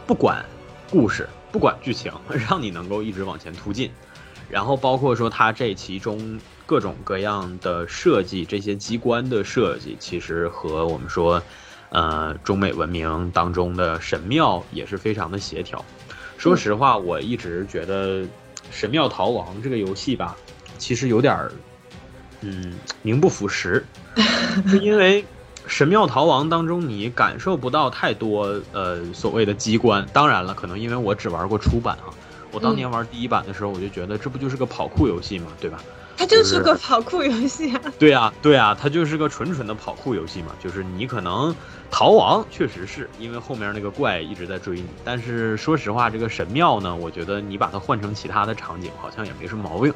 [0.08, 0.46] 不管
[0.90, 2.14] 故事，不管剧情，
[2.50, 3.92] 让你能够一直往前突进，
[4.50, 11.44] 然后包括说它这其中各种各样的设计，这些机关的设计，其实和我们说，
[11.90, 15.84] 呃，中美文明当中的神庙也是非常的协调。
[16.40, 18.22] 说实话，我一直觉得
[18.72, 20.36] 《神庙逃亡》这个游戏吧，
[20.78, 21.52] 其实有点儿，
[22.42, 23.86] 嗯，名不副实，
[24.66, 25.24] 是因为。
[25.68, 30.04] 神庙逃亡当中，你感受不到太多呃所谓的机关。
[30.12, 32.10] 当然了，可能因为我只玩过初版啊，
[32.52, 35.48] 我当年玩第一版的时候，我就觉得这不就是个跑酷游戏嘛？
[35.62, 35.84] 对吧？
[36.20, 37.82] 它就是个跑酷游戏啊。
[37.98, 40.52] 对啊，对啊，它就是个纯纯的跑酷游戏嘛。
[40.62, 41.56] 就是你可能
[41.90, 44.86] 逃亡，确实是因为后面那个怪一直在追你。
[45.06, 49.94] 但是说实话，这个神庙呢，我觉得你把它换成其他的场景，好像也没什么毛病。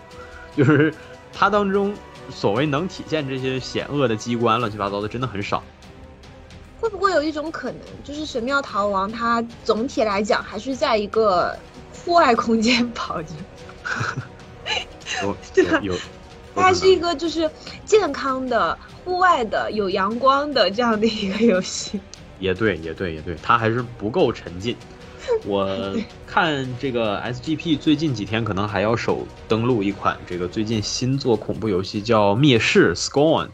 [0.56, 0.94] 就是
[1.34, 1.94] 它当中。
[2.30, 5.62] 所谓能体现这些险恶的机关，乱七八糟的真的很少。
[6.80, 11.54] 会不会有一种可能，就是神庙逃亡它总体来讲还是在一个
[11.92, 13.34] 户外空间 跑着？
[15.54, 15.80] 对吧？
[15.84, 15.96] 有，
[16.56, 17.50] 它是一个就是
[17.86, 22.00] 健康的户外的有阳光的这样的一个游戏。
[22.40, 24.76] 也对，也对，也对，它还是不够沉浸。
[25.46, 25.96] 我
[26.28, 33.48] 看这个 SGP 最近几天可能还要首登录一款这个最近新作恐怖游戏叫灭世 Scorn。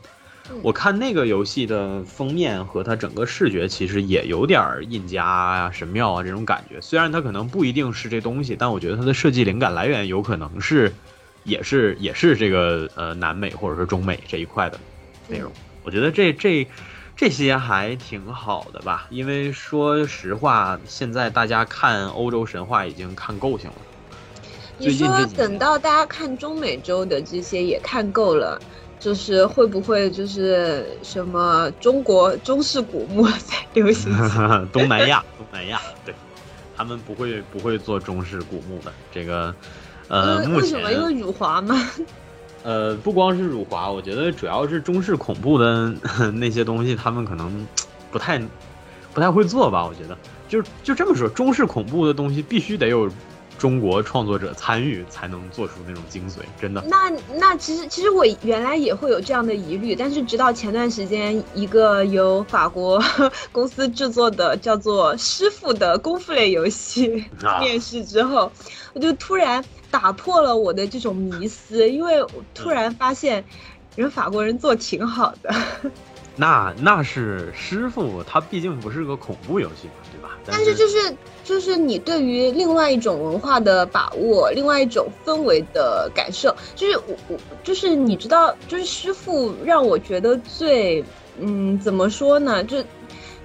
[0.63, 6.81] 我看那个游戏的封面和它整个视觉其实也有点印加啊、神庙啊这种感觉。
[6.81, 10.91] 虽然它可能不一定是这东西，但我觉得它的设计灵感来源有可能是，
[11.49, 14.79] 也是也是这个呃南美或者是中美这一块的
[15.27, 15.51] 内容。
[15.83, 16.67] 我觉得这这。
[17.19, 23.75] 这些还挺好的吧，因为说实话，现在大家看欧洲神话已经看够性了。
[24.77, 28.57] 你说等到大家看中美洲的这些也看够了，
[29.01, 34.15] 就是会不会就是什么中国中式古墓在流行？
[34.71, 36.15] 东南亚，东南亚，对，
[36.77, 38.93] 他们不会不会做中式古墓的。
[39.11, 39.53] 这个，
[40.09, 40.91] 呃，为什么？
[40.91, 41.75] 因为辱华吗？
[42.63, 45.93] 呃，不光是辱华，我觉得主要是中式恐怖的
[46.35, 47.65] 那些东西，他们可能
[48.11, 48.37] 不太
[49.13, 49.85] 不太会做吧。
[49.85, 50.17] 我觉得，
[50.49, 53.09] 就就这么说，中式恐怖的东西必须得有
[53.59, 56.37] 中国创作者参与，才能做出那种精髓。
[56.59, 56.83] 真的。
[56.87, 62.99] 那那其实其实我原来也会有这样的疑虑，但是直到前段时间，一个由法国
[63.51, 67.25] 公司制作的叫做《师傅》的功夫类游戏
[67.59, 68.51] 面世之后，
[68.93, 69.63] 我就突然。
[69.91, 73.43] 打破了我的这种迷思，因为突然发现，
[73.95, 75.51] 人法国人做挺好的。
[76.39, 80.37] 那那是师傅，他毕竟不是个恐怖游戏嘛，对吧？
[80.45, 81.13] 但是就是
[81.43, 91.03] 就是你对于另外一种文化的把握，另外一种氛围的感受，就是我我就是你知道，就是师傅让我觉得最
[91.39, 92.81] 嗯怎么说呢，就。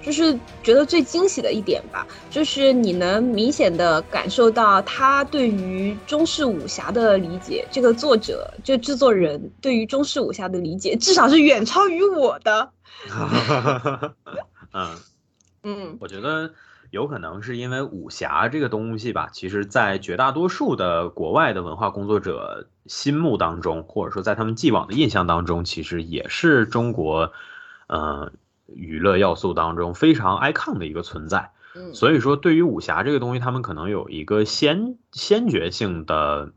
[0.05, 12.69] 就是觉得最惊喜的一点吧，就是你能明显的感受到他对于中式武侠的理解，这个作者就制作人对于中式武侠的理解，至少是远超于我的。
[14.73, 14.95] 嗯。
[15.63, 16.53] 嗯，我觉得
[16.91, 27.31] 有可能是因为武侠这个东西吧，其实，在绝大多数的国外的文化工作者心目当中，或者说在他们既往的印象当中，其实也是中国，
[27.87, 28.31] 嗯。
[28.67, 31.51] 娱乐要素当中非常 icon 的一个存在，
[31.93, 36.51] 所以说对于武侠这个东西，他们可能有一个先先决性的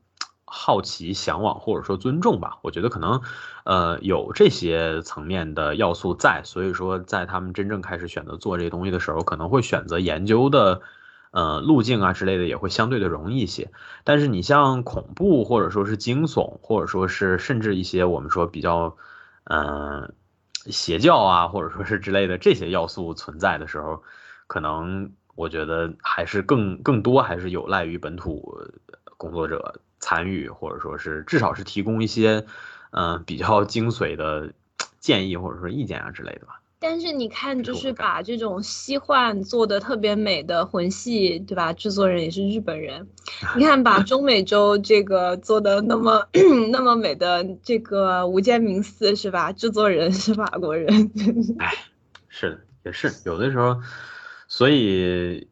[0.50, 2.58] 好奇、向往或者说尊重吧。
[2.62, 3.20] 我觉得可能
[3.64, 10.80] 呃有这些层面的要素在，所以说在他们真正开始选择做这些东西的时候，可能会选择研究的
[11.30, 13.70] 呃路径啊之类的也会相对的容易一些。
[14.04, 18.96] 但是你像恐怖或者说是惊悚，或者说是甚至一些我们说比较
[19.44, 20.12] 嗯。
[20.66, 24.02] 邪教啊，或者说是之类的这些要素存在的时候，
[24.46, 28.60] 可能我觉得还是更更多还是有赖于本土
[29.16, 32.44] 工作者参与，或者说是至少是提供一些
[32.90, 34.52] 嗯比较精髓的
[35.00, 36.60] 建议或者说意见啊之类的吧。
[36.80, 41.72] 但是你看，就是把这种西幻做的特别美的魂系，对吧？
[41.72, 43.08] 制作人也是日本人。
[43.58, 46.28] 你看，把中美洲这个做的那么
[46.70, 49.50] 那么美的这个无间冥寺，是吧？
[49.50, 51.10] 制作人是法国人。
[51.58, 51.74] 哎，
[52.28, 53.76] 是的，也是有的时候。
[54.46, 55.48] 所以，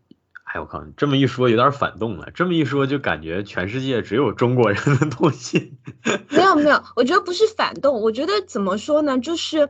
[0.47, 2.31] 哎，我靠，这么一说有点反动了。
[2.35, 5.75] 这么一说，就感觉全世界只有中国人的东西。
[6.31, 8.01] 没有没有，我觉得不是反动。
[8.01, 9.19] 我觉得怎么说呢？
[9.19, 9.69] 就是。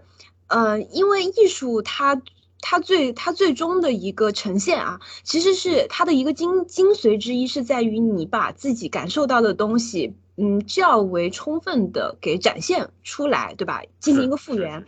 [0.48, 2.22] 嗯，因为艺术它
[2.60, 13.82] 它最它最终的一个呈现啊，其实是它的一个精精髓之一，是在于你把自己感受到的东西，嗯，较为充分的给展现出来，对吧？
[13.98, 14.86] 进行一个复原。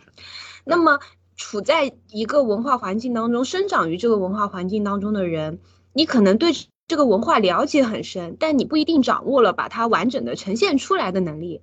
[0.63, 0.97] 那么，
[1.35, 5.59] 处在一个文化环境当中，生长于这个文化环境当中的人，
[5.99, 6.53] 你可能对
[6.87, 11.61] 这个文化了解很深，但你不一定掌握了把它完整的呈现出来的能力。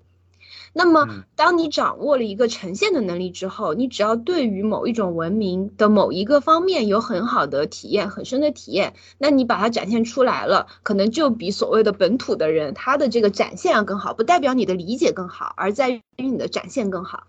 [0.74, 17.26] 那么，当你掌握了一个呈现的能力之后，你只要对于某一种文明的某一个方面有很好的体验、很深的体验，那你把它展现出来了，可能就比所谓的本土的人他的这个展现要更好，不代表你的理解更好，而在于你的展现更好。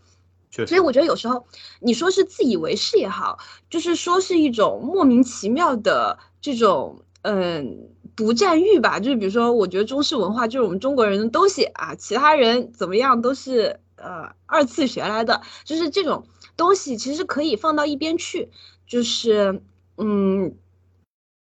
[0.50, 1.46] 所以我觉得有时候
[1.82, 3.38] 你说是自以为是也好，
[3.70, 9.00] 就是说是一种莫名其妙的这种嗯独占欲吧。
[9.00, 15.42] 就是比如说，我觉得中式文化就是我们中国人的东西啊，其他人怎么样都是呃二次学来的。
[15.64, 16.26] 就是这种
[16.56, 18.50] 东西其实可以放到一边去，
[18.88, 19.62] 就是
[19.98, 20.56] 嗯，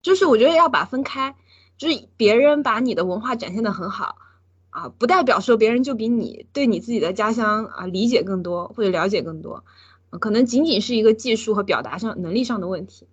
[0.02, 1.36] 就是我觉得要把分开，
[1.76, 4.16] 就是别人把你的文化展现的很好。
[4.76, 9.64] 啊，不代表说别人就比你对你自己的家乡啊理解更多或者了解更多，
[10.20, 13.06] 可能仅仅是一个技术和表达上能力上的问题。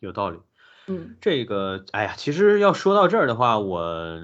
[0.00, 0.38] 有道理，
[0.86, 4.20] 嗯，这个，哎呀，其实要说到这儿的话，我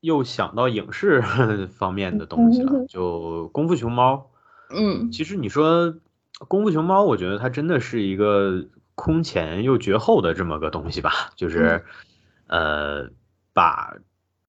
[0.00, 1.20] 又想到影视
[1.76, 4.30] 方面的东西了， 就《功夫熊猫》。
[4.74, 5.92] 嗯，其实你说
[6.48, 8.64] 《功夫熊猫》，我觉得它真的是一个
[8.94, 11.84] 空前又绝后的这么个东西吧，就是，
[12.46, 13.10] 呃，
[13.52, 13.98] 把。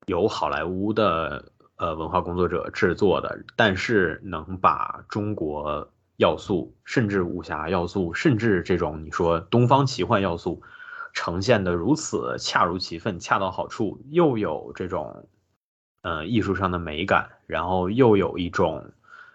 [0.05, 10.61] 由好莱坞的呃文化工作者制作的，但是能把中国要素，甚至武侠要素，甚至这种你说东方奇幻要素，
[11.13, 15.27] 呈现的如此恰如其分、恰到好处，又有这种
[16.03, 18.91] 呃艺术上的美感，然后又有一种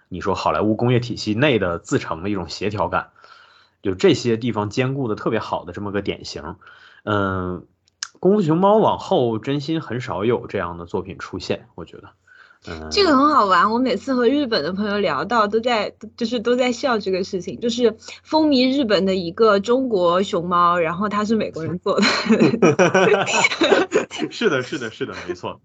[0.08, 3.10] 你说好莱坞工业体系内的自成的一种协调感，
[3.82, 6.54] 就这些地方兼顾的特别好的这么个典型，
[7.02, 7.66] 嗯。
[8.20, 12.10] 功夫熊猫往后真心很少有这样的作品出现，我觉得，
[12.68, 13.72] 嗯，这个很好玩。
[13.72, 22.04] 我每次和日本的朋友聊到，都在就是都在笑这个事情，就是风靡日本的一个中国熊猫，然后它是美国人做的。
[24.30, 25.62] 是的，是的，是的，没错。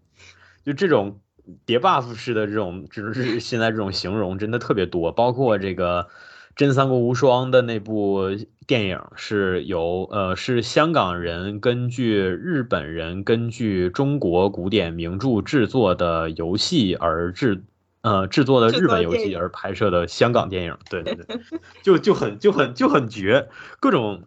[0.66, 1.20] 就这种
[1.66, 6.03] 叠 buff 式的这种，就是现在这种形容真的特别多，包括这个。
[6.56, 8.30] 《真三国无双》的那部
[8.66, 17.64] 电影是由呃是香港人根据日本人根据中国古典名著制作的游戏而制
[18.01, 21.26] 呃制作的日本游戏而拍摄的香港电影，对对对，
[21.84, 23.49] 就就很就很就很绝，
[23.80, 24.24] 各种。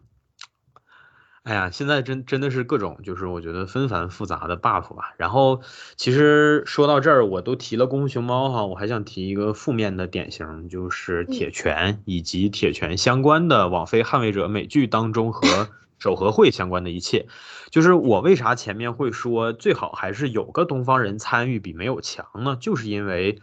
[1.49, 5.15] 哎呀，现在真真的是各种，就是我觉得纷繁复杂的 buff 吧。
[5.17, 5.63] 然后，
[5.97, 17.27] 其实说到这儿，我都提了功夫熊猫哈，我还想提一个负面的典型，就是铁拳以及铁拳相关的网飞捍卫者美剧当中和 手和会相关的一切。
[17.71, 22.59] 就是我为啥前面会说最好还是有个东方人参与比没有强呢？
[22.61, 23.41] 就是因为，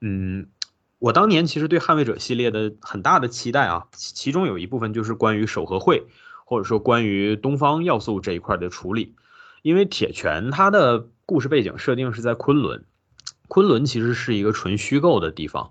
[0.00, 0.46] 嗯，
[1.00, 6.06] 我当年其实对捍卫者系列的很大的期待啊，其中有一部分就是关于手和会。
[6.50, 9.14] 或者说关于东方要素这一块的处理，
[9.62, 12.84] 因为铁拳它的故事背景设定是在昆仑，
[13.46, 15.70] 昆仑其实是一个纯虚构的地方，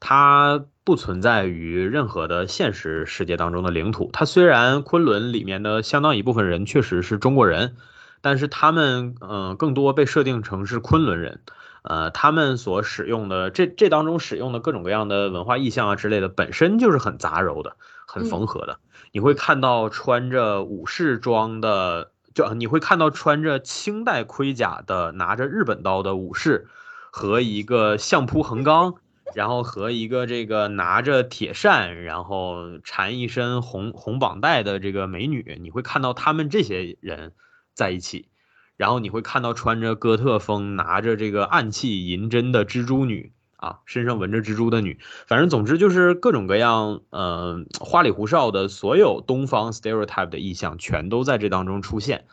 [0.00, 4.10] 它不存在于任何的现实世界当中的领土。
[4.12, 7.76] 它虽然昆仑里面的相当一部分人确实是中国人，
[8.20, 11.40] 但是他们嗯更多被设定成是昆仑人，
[11.84, 17.76] 呃，他们所使用的这这当中使用的各种各样的文化意象啊之类的，本身就是很杂糅的，
[18.06, 18.78] 很缝合的。
[19.18, 26.68] 你会看到穿着武士装的，就你会看到穿着清代盔甲的拿着日本刀的武士，
[27.10, 28.94] 和一个相扑横纲，
[29.34, 37.32] 然后和一个这个拿着铁扇，然后缠一身红红绑带的这个美女，你会看到他们这些人
[37.74, 38.28] 在一起，
[38.76, 43.32] 然后你会看到穿着哥特风拿着这个暗器银针的蜘蛛女。
[43.58, 52.26] 啊，身上纹着蜘蛛的女，反正总之就是各种各样，嗯，花里胡哨的所有东方 stereotype 的意象全都在这当中出现。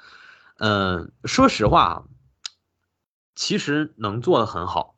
[0.57, 2.05] 嗯，说实话，
[3.33, 4.95] 其实能做的很好，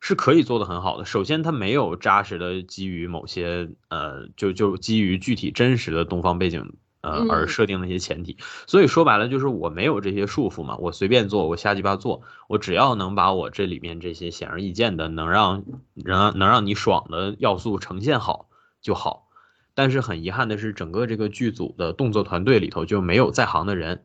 [0.00, 1.04] 是可以做的很好的。
[1.04, 6.76] 首先，它没有扎实的基于某些，呃，就就基于具体真实的东方背景。
[7.04, 18.48] 呃，而设定那些前提，所以说白了就是我没有这些束缚嘛，我随便做，我瞎鸡巴做，我只要能把我这里面这些显而易见的能让能能让你爽的要素呈现好
[18.80, 19.28] 就好。
[19.74, 24.04] 但是很遗憾的是，整个这个剧组的动作团队里头就没有在行的人，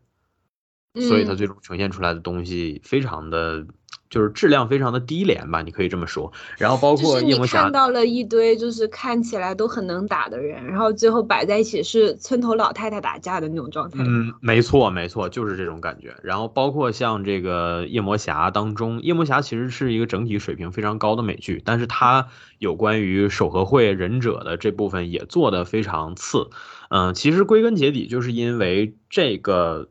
[0.95, 3.65] 所以他最终呈现出来的东西非常的。
[4.09, 6.31] 就是质量非常的低廉吧，你可以这么说。
[6.57, 13.99] 然后包括你看到了一堆就是看起来都很能打的人，然后最后摆在一起是村头老太太打架的那种状态。
[14.01, 16.15] 嗯，没错没错，就是这种感觉。
[16.23, 26.49] 然后包括像这个夜魔侠当中，夜魔侠其实是一个整体水平非常高的美剧，但是它有关于手和会忍者的这部分也做的非常次。
[26.89, 29.89] 嗯，其实归根结底就是因为这个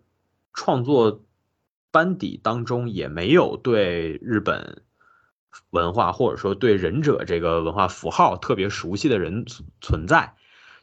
[0.52, 1.20] 创作。
[1.90, 4.82] 班底当中也没有对日本
[5.70, 9.44] 文化或者说对忍者这个文化符号特别熟悉的人
[9.80, 10.34] 存在，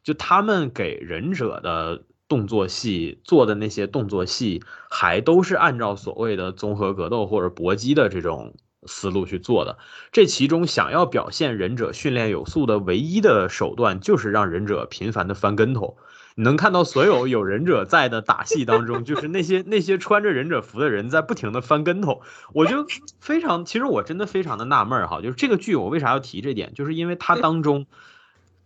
[0.03, 8.55] 就他们给忍者的动作戏做的那些动作戏，还都是按照所谓的综合格斗或者搏击的这种
[8.87, 9.77] 思路去做的。
[10.11, 15.97] 这其中想要表现忍者训练有素的唯一的手段，就是让忍者频繁的翻跟头。
[16.35, 22.21] 能看到所有有忍者在的打戏当中，就是那些那些穿着忍者服的人在不停的翻跟头，
[22.53, 22.85] 我就
[23.19, 27.87] 非常，其实我真的非常的纳闷儿哈，就是这个剧我为啥要提这点，就是因为它当中。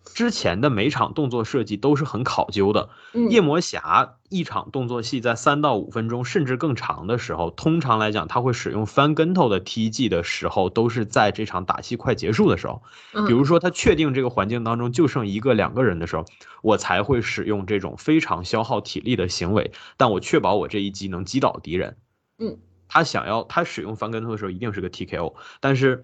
[0.05, 2.89] 之前的每场动作设计都是很考究的。
[3.29, 12.81] 夜魔侠一场动作戏在三到五分钟甚至更长的时候，通常来讲，他会使用翻跟头的 T G 的时候，都是在这场打戏快结束的时候。
[13.27, 16.25] 比如说，他确定这个环境当中就剩一个两个人的时候，
[16.61, 21.97] 我才会使用这种非常消耗体力的行为，但我确保我这一击能击倒敌人。
[22.39, 26.03] 嗯，他想要他使用翻跟头的时候，一定是个 TKO，但是。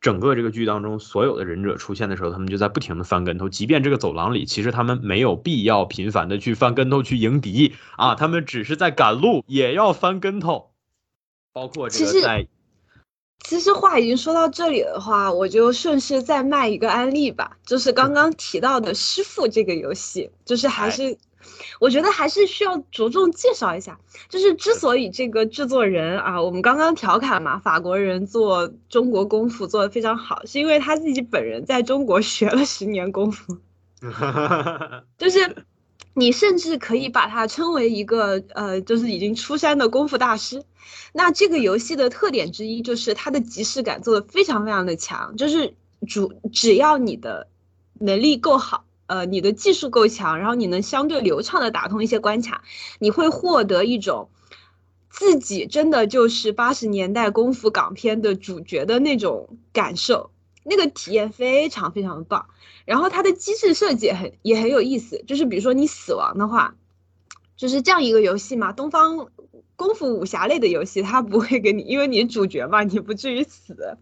[0.00, 3.48] 整个这个剧当中，所有的忍者出现的时候，他们就在不停的翻跟头。
[3.48, 10.70] 即便这个走廊里，其实他们没有必要频繁的去翻跟头去迎敌啊，他们只是在赶路也要翻跟头。
[11.52, 12.46] 包括这个在，
[13.44, 21.18] 其实话已经说到这里的话，我就顺势再卖一个案例吧，就是刚刚提到的师傅这个游戏，就是还是。
[21.80, 33.58] 我觉得还是需要着重介绍一下，就是之所以这个制作人啊，我们刚刚调侃嘛，法国人做中国功夫做的非常好，是因为他自己本人在中国 学了十年功夫，
[35.18, 35.64] 就是
[36.14, 40.64] 你甚至可以把他称为一个呃，就是已经出山的功夫大师。
[41.12, 45.74] 那这个游戏的特点之一就是它的即视感做的非常非常的强，就是
[46.08, 47.46] 主只要你的
[48.00, 48.84] 能力够好。
[49.08, 52.62] 呃，你的技术够强，然后你能相对流畅的打通一些关卡，
[53.00, 54.28] 你会获得一种
[55.10, 60.30] 自己真的就是八十年代功夫港片的主角的那种感受，
[60.62, 62.46] 那个体验非常非常的棒。
[62.84, 66.76] 然后它的机制设计也很也很有意思，就是比如说你死亡的话，
[67.56, 69.28] 就是这样一个游戏嘛，东方
[69.76, 73.96] 功夫武侠类的游戏，它不会给你，因为你主角嘛，你不至于死。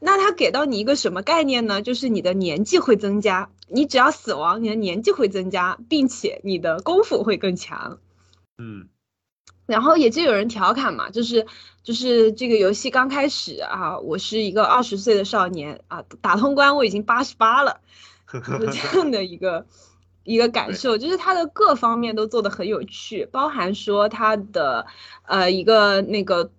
[0.00, 1.82] 那它给到你一个什么概念呢？
[1.82, 7.98] 就是你的年纪会增加，你只要死亡，你的年纪会增加，并且你的功夫会更强。
[8.58, 8.88] 嗯，
[9.66, 11.46] 然后也就有人调侃嘛，就是
[11.82, 17.80] 就是这个游戏刚开始啊，我是一个二十岁的少年啊，打通关我已经八十八了，
[18.32, 19.66] 就这样的一个
[20.24, 24.86] 一个感受，就是它的各方面都做的很有趣，包含说它的
[25.22, 26.50] 呃一个那个。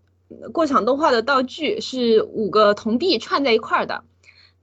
[0.54, 4.04] 过场动画的道具是五个铜币串在一块儿的，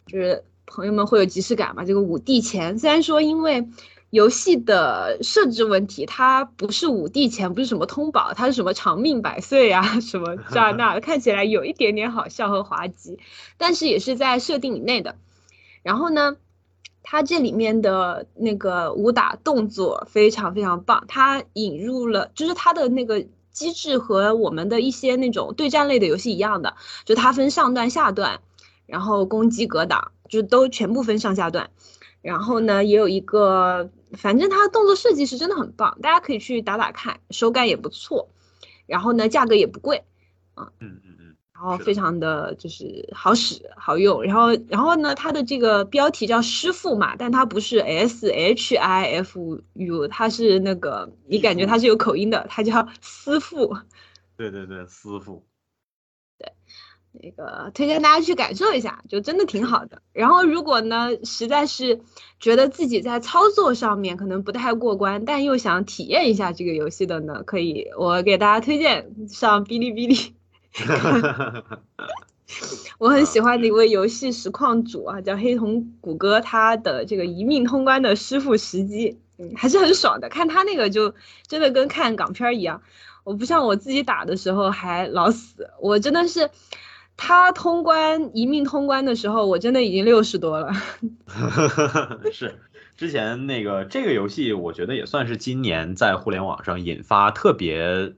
[0.06, 1.84] 就是朋友们会有即视感嘛？
[1.84, 3.68] 这个五帝钱虽然说因为
[4.10, 13.18] 游戏的设置问题，它不是五帝钱，不是什么通宝，它是什么长命百岁啊， 什么这那， 看起来有一点点好笑和滑稽，
[13.56, 15.16] 但是也是在设定以内的。
[15.82, 16.36] 然后呢，
[17.02, 23.26] 它这里面的那个武打动作非常非常棒，它引入了就是它的那个。
[23.56, 28.42] 机制和我们的一些那种对战类的游戏一样的，就它分上段下段，
[28.86, 31.70] 然后攻击格挡，就都全部分上下段。
[32.22, 38.28] 然后呢，也有一个，反正它的动作设计是真的很棒，大家可以去打打看，手感也不错。
[38.86, 40.04] 然后呢，价格也不贵，
[40.54, 41.36] 啊嗯嗯嗯。
[41.52, 53.74] 然后非常的就是好使好用，然后然后呢，它的这个标题叫师傅嘛，但它不是 S H I F U，它是那个你感觉它是有口音的，它叫师傅。
[54.36, 55.42] 对对对，师傅。
[57.20, 60.02] 对，那个推荐大家去感受一下，就真的挺好的。
[60.12, 62.00] 然后如果呢，实在是
[62.40, 70.34] 觉得自己在操作上面可能不太过关，但又想体验一下这个游戏的呢，可以我给大家推荐上哔哩哔哩。
[72.98, 80.28] 我很喜欢的一位游戏实况主啊，叫黑瞳谷歌，他的这个一命通关的师傅时机，嗯，还是很爽的。
[80.28, 81.12] 看他那个就
[81.46, 82.82] 真的跟看港片一样。
[83.24, 86.48] 我不像我自己打的时候还老死，我真的是
[87.16, 90.72] 他通关一命通关的时候，我真的已经六十多了。
[92.32, 92.58] 是
[92.96, 98.14] 之前那个这个游戏，我觉得也算是今年在互联网上引发特别。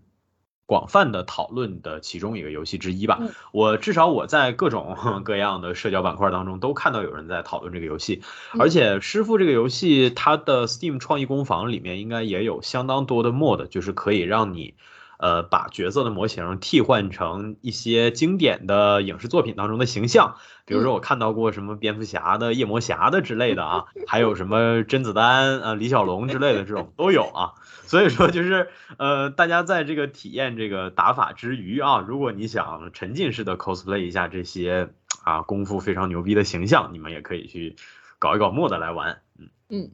[0.71, 3.23] 广泛的讨论的其中一个游戏之一吧，
[3.53, 8.21] 我至少我在各种 各样的社交板块当中都看到有人在讨论这个游戏，
[8.59, 14.75] 而且师傅这个游戏它的 Steam 创意工坊里面应该也有相当多的 mod，就是可以让你，
[15.19, 27.55] 呃，把角色的模型替换成一些经典的影视作品当中的形象，比如说我看到过什么蝙蝠侠的、夜魔侠的之类的啊， 还有什么甄子丹啊、李小龙之类的这种 都有啊。
[27.83, 34.91] 所以说，就是呃，大家在这个体验这个打法之余啊，如果你想沉浸式的 cosplay 一下这些
[35.25, 37.77] 啊功夫非常牛逼的形象，你们也可以去
[38.19, 39.23] 搞一搞 mod 来玩。
[39.39, 39.91] 嗯嗯。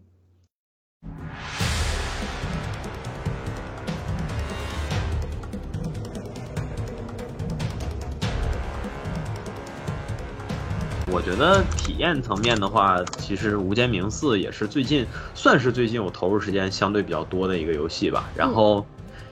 [11.06, 18.30] 我觉得体验层面的话，其实《无间冥寺》也是最近算是最近我投入时间相对比较多的一个游戏吧。
[18.34, 18.86] 然后，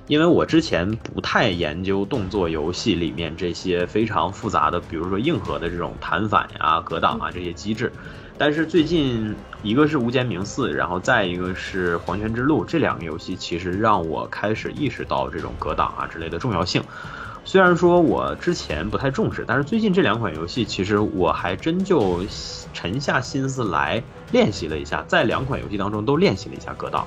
[0.07, 7.91] 因为我之前不太研究动作游戏里面这些非常复杂的，比如说硬核的这种弹反呀、格挡啊这些机制，
[8.37, 16.83] 但是最近一个是《无间冥寺》，然后再一个是《黄泉之路》这两个游戏，其实让我开始意识到这种格挡啊之类的重要性。
[17.45, 22.21] 虽然说我之前不太重视，但是最近这两款游戏，其实我还真就
[22.73, 27.07] 沉下心思来练习了一下，在两款游戏当中都练习了一下格挡。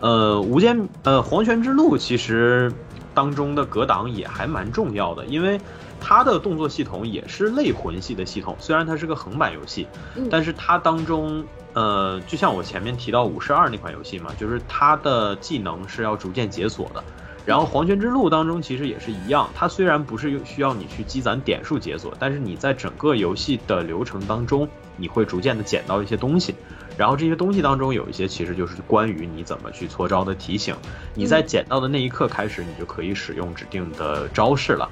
[0.00, 2.72] 呃，无间呃黄泉之路其实
[3.14, 5.60] 当中的格挡也还蛮重要的，因为
[6.00, 9.86] 它的动作系统也是类魂系的系统，虽然它是个横版游戏，
[10.30, 11.44] 但是它当中
[11.74, 17.04] 呃就像我前面提到五十二那款游戏嘛，就是它的技能是要逐渐解锁的。
[17.46, 24.66] 然后黄泉之路当中其实也是一样，它虽然不是需要你去积攒点数解锁，但是你在整个游戏的流程当中，
[24.96, 26.54] 你会逐渐的捡到一些东西，
[26.96, 30.74] 然后这些东西当中有一些其实就是关于你怎么去搓招的提醒，
[31.14, 34.88] 你在捡到的那一刻开始，你就可以使用指定的招式了。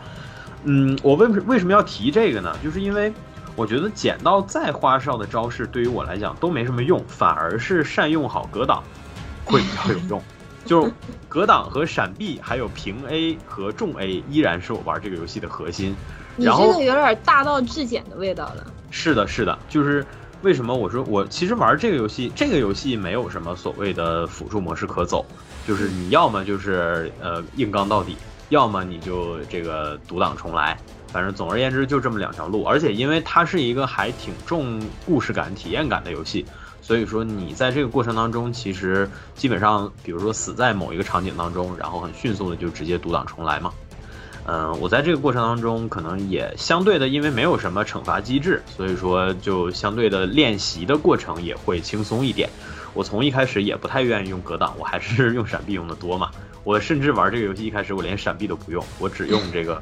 [0.65, 2.55] 嗯，我为为什么要提这个呢？
[2.63, 3.11] 就是因为
[3.57, 8.83] 我觉得捡到再花哨的招式对于我来讲都没什么用，反而是善用好格挡
[9.45, 10.23] 会比较有用。
[10.67, 10.93] 就是
[11.29, 15.95] 格挡和闪避，还有平 A 和重 A，依然是我玩这个游戏的核心。
[16.37, 18.67] 你这个有点大道至简的味道了。
[18.91, 20.05] 是的，是的，就是
[20.43, 25.27] 为什么我说我其实玩这个游戏，这个游戏没有什么所谓的辅助模式可走，
[25.67, 28.17] 就是你要么就是呃硬刚到底，
[28.49, 30.79] 要么你就这个独挡重来，
[31.09, 32.65] 反正总而言之就这么两条路。
[32.65, 36.47] 而且因为它是一个还挺重故事感、体验感的游戏。
[36.83, 43.73] 所以说，你在这个过程当中，其实基本上，比如说死在某一个场景当中，然后很迅速的就直接独挡重来嘛。
[44.45, 52.51] 嗯，我在这个过程当中，可能也相对的，因为没有什么惩罚机制，所以说就相对的练习的过程也会轻松一点。
[52.93, 56.31] 我从一开始也不太愿意用格挡，我还是 用闪避用的多嘛。
[56.65, 59.81] 我甚至玩这个游戏一开始我连闪避都不用，我只用这个。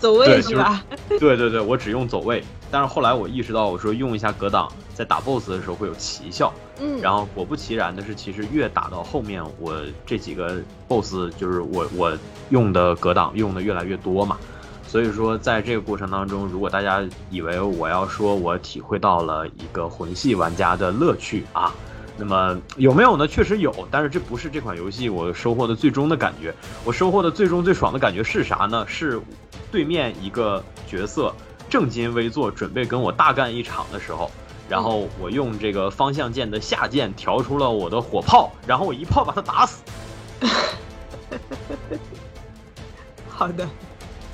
[0.00, 0.82] 走位是吧？
[1.20, 2.42] 对对对，我只用走位。
[2.70, 6.52] 但是后来我意识到，我说用一下格挡，在打 BOSS 的时候会有奇效。
[6.80, 9.74] 嗯，然后果不其然的是，其实越打到后面，我
[10.06, 12.16] 这几个 BOSS 就是我我
[12.48, 14.38] 用的格挡用的越来越多嘛。
[14.86, 17.00] 所以说，在这个过程当中，如果大家
[17.30, 21.72] 以为我要说我体会到了一个魂系玩家的乐趣啊，
[22.20, 23.26] 那么有没有呢？
[23.26, 26.54] 确实有，但是这不是这款游戏我收获的最终的感觉。
[26.84, 28.84] 我收获的最终最爽的感觉是啥呢？
[28.86, 29.20] 是。
[29.72, 31.32] 对面一个角色
[31.68, 34.28] 正襟危坐，准备跟我大干一场的时候，
[34.68, 39.84] 然后我用这个方向键的下键调出了我的火炮，然后我一炮把他打死。
[43.28, 43.64] 好的，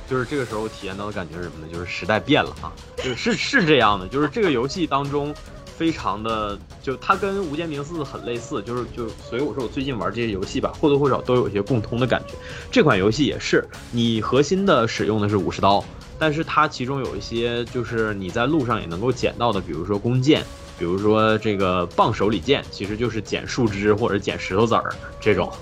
[0.09, 1.71] 就是这个时候体验到的感觉是什么呢？
[1.71, 5.35] 就是时代变了啊，就是是这样的，就是这个游戏当中。
[5.77, 12.35] 非常的，就它跟《无间冥四》很类似，就是就所以我说我最近玩这些游戏吧，或多或少都有一些共通的感觉。
[12.71, 13.63] 这款游戏也是，
[13.93, 15.85] 你核心的使用的是武士刀，
[16.19, 20.43] 但是它其中有一些就是你在路上也能够捡到的，比如说弓箭，
[20.79, 25.53] 比如说这个棒手里剑，其实就是捡树枝或者捡石头子儿这种。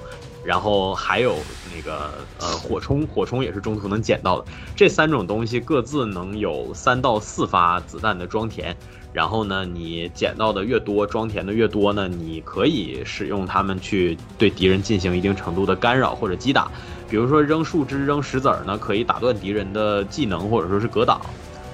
[0.44, 1.36] 然后还有
[1.74, 4.46] 那个呃火冲，火冲也是中途能捡到的。
[4.76, 8.76] 这三种东西各自能有三到四发子弹的装填。
[9.14, 16.68] 然后呢，你捡到的越多，装填的越多呢，你可以使用它们去对敌人进行一定程度的干扰或者击打。
[17.08, 21.20] 比如说扔树枝、扔石子儿呢，可以打断敌人的技能或者说是格挡。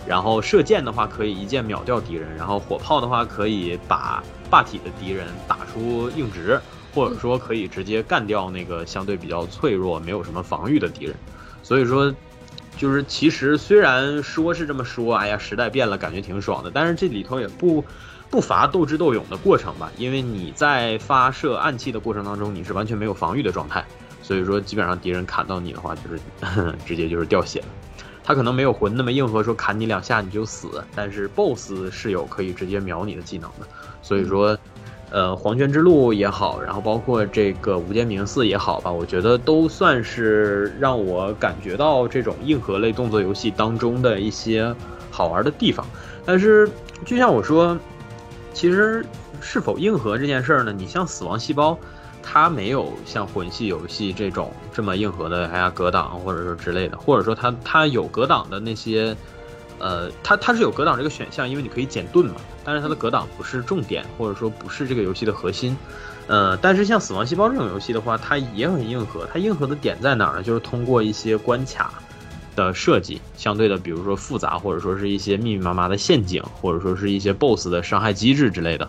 [0.06, 2.28] 然后射箭的话，可以一箭秒掉敌人。
[2.36, 6.60] 然后火炮的话，可以把霸体的敌人打出硬直，
[6.94, 11.16] 或者说可以直接干掉那个相对比较脆弱、没有什么防御的敌人。
[11.62, 12.14] 所以说。
[12.80, 17.84] 就是其实虽然说是这么说，哎呀，时代变了，感觉挺爽的，但是这里头也不
[18.30, 19.92] 不乏斗智斗勇的过程吧。
[19.98, 23.84] 因为你在发射暗器的过程当中，你是完全没有防御的状态，
[24.22, 27.66] 所以说基本上敌人砍到你的话，就是 直接就是掉血了。
[28.24, 33.66] 他可能没有魂那么硬核，说砍你两下你就死，但是 BOSS 是有可以直接秒你的技能的，
[34.00, 34.56] 所以说。
[35.10, 44.72] 呃，黄泉之路也好，然后包括这个无间冥寺也好吧，我觉得都算是让我感觉到这种硬核类动作游戏当中的一些
[45.10, 45.84] 好玩的地方。
[46.24, 46.70] 但是，
[47.04, 47.76] 就像我说，
[48.54, 49.04] 其实
[49.40, 50.72] 是否硬核这件事儿呢？
[50.72, 51.76] 你像死亡细胞，
[52.22, 59.16] 它没有像魂系游戏这种这么硬核的，哎呀格挡或者说之类的，或者说它它有格挡的那些。
[59.82, 62.34] 呃，它它是有格挡这个选项，因为你可以减盾嘛，
[62.72, 65.76] 但是它的格挡不是重点，或者说不是这个游戏的核心。
[66.28, 69.26] 呃，但是像死亡细胞这种游戏的话，它也很硬核。
[69.32, 70.42] 它硬核的点在哪儿呢？
[70.44, 71.94] 就是通过一些关卡
[72.54, 78.88] 的设计，相对的，比如说复杂，或者说是一些密密麻麻的陷阱，或者说是一些 BOSS 的伤害机制之类的。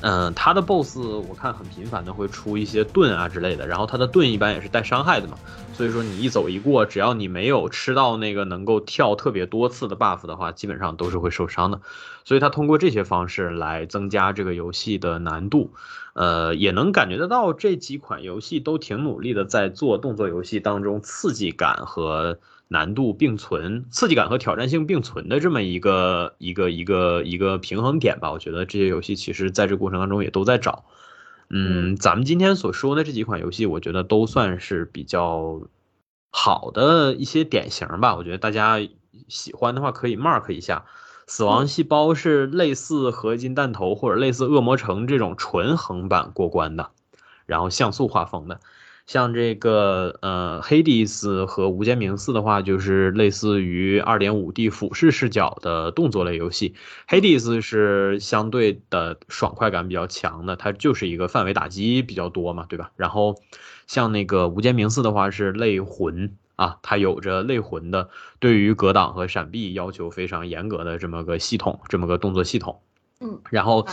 [0.00, 5.38] 嗯，它的 BOSS 我看很频繁的会出一些盾啊之类的，然后它的盾一般也是带伤害的嘛。
[5.72, 11.80] 所以说你一走一过，只要你没有吃到那个能够跳特别多次的 buff 的话，基本上都是会受伤的。
[12.24, 15.72] 所以他通过这些方式来增加这个游戏的难度，
[16.12, 22.38] 呃，也能感觉得到这几款游戏都挺努力的在做动作游戏当中刺激感和
[22.68, 28.32] 难度并存，刺激感和挑战性并存的这么一个一个一个一个平衡点吧。
[28.32, 30.84] 我觉得这些游戏其实在这过程当中也都在找。
[31.50, 35.60] 嗯，咱们今天所说的这几款游戏，我觉得都算是比较
[36.30, 38.16] 好的一些典型吧。
[38.16, 38.80] 我觉得大家
[39.28, 40.84] 喜欢的话可以 mark 一下。
[41.26, 46.90] 死亡细胞是类似合金弹头或者类似恶魔城这种纯横版过关的，
[47.46, 48.60] 然后像素画风的。
[49.06, 56.74] 像这个呃黑迪斯和无间冥寺的话，就是类似于二点五 D 俯视视角的动作类游戏。
[57.06, 62.92] 黑迪斯是相对的爽快感比较强的，它就是一个范围打击比较多嘛，对吧？
[62.96, 63.34] 然后
[63.86, 68.08] 像那个无间冥寺的话是类魂啊，它有着类魂的
[68.38, 72.80] 对于格挡和闪避要求非常严格的这么个系统，这么个动作系统。
[73.24, 73.86] 嗯，然后，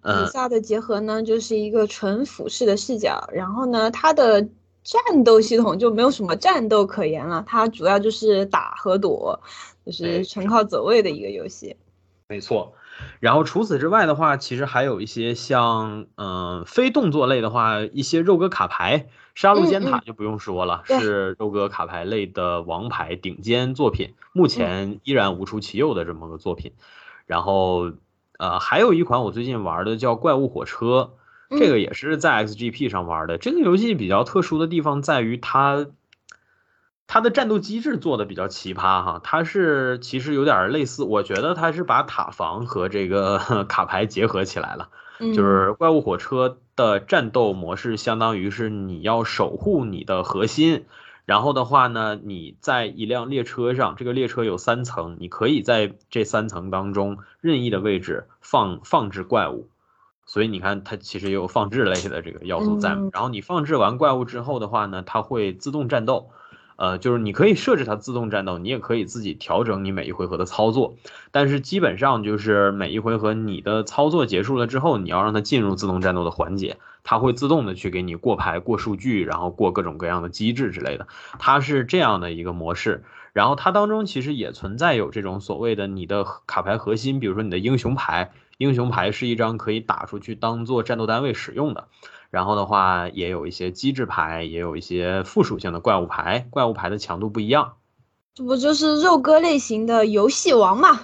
[0.00, 4.42] 呃，以下的结合呢，就是一个纯俯视的视角，然后呢，它的
[4.82, 9.40] 战斗系统就没有什么战斗可言了，它主要就是打和躲，
[9.86, 11.76] 就是纯靠走位的一个游戏。
[12.26, 12.74] 没错，
[13.20, 19.06] 然后除此之外的话，其实还有一些像，嗯，非动作类的话，一些肉鸽卡牌，
[19.36, 26.72] 杀戮尖塔就不用说了，是肉鸽卡牌类的王牌顶尖作品，目前依然无出其右的这么个作品，
[27.26, 27.92] 然后。
[28.42, 31.12] 呃，还有一款我最近玩的叫《怪物火车》，
[31.56, 33.38] 这个也是在 XGP 上玩的。
[33.38, 35.86] 这个游戏比较特殊的地方在于它，
[37.06, 39.20] 它的战斗机制做的比较奇葩哈。
[39.22, 43.38] 它是其实有点类似，我觉得它是把塔防和这个
[43.68, 44.88] 卡牌结合起来了。
[45.20, 50.86] 就是《怪物火车》的战斗模式，相当于是你要守护你的核心。
[51.24, 59.68] 然后的话呢，你在一辆列车上，这个列车有三层，你可以在这三层当中任意的位置放放置怪物，
[60.26, 62.90] 所以你看它其实也有放置类的这个要素在。
[63.12, 66.30] 然后你放置完怪物之后的话呢，它会自动战斗。
[66.76, 70.96] 呃，就是你可以设置它自动战斗，你也可以自己调整你每一回合的操作，
[71.30, 81.06] 但是基本上就是每一回合你的操作结束了之后，你要让它进入自动战斗的环节，它会自动的去给你过牌、过数据，然后过各种各样的机制之类的，
[81.38, 83.04] 它是这样的一个模式。
[83.32, 91.88] 然后它当中其实也存在有这种所谓的你的卡牌核心，比如说你的英雄牌，英雄牌是一张可以打出去当做战斗单位使用的。
[92.30, 97.74] 然后的话，也有一些机制牌，也有一些附属性的怪物牌，怪物牌的强度不一样。
[98.34, 101.00] 这不就是肉鸽类型的游戏王吗？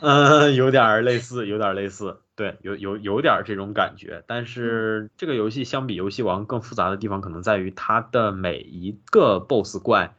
[0.00, 4.22] 嗯， 有点类似，有点类似，对，有有有点这种感觉。
[4.26, 10.14] 但是这个游戏相比游戏王更复杂的地方，可能在于它的每一个 BOSS 怪。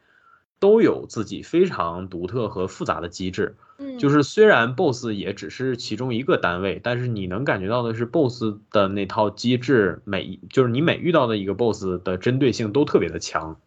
[0.60, 13.60] 都有自己非常独特和复杂的机制，嗯，就是虽然 BOSS 也只是其中一个单位，但是你能感觉到的是 BOSS 的那套机制，每就是你每遇到的一个 BOSS 的针对性都特别的强，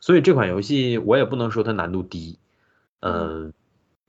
[0.00, 2.38] 所以这款游戏我也不能说它难度低，
[3.00, 3.52] 嗯，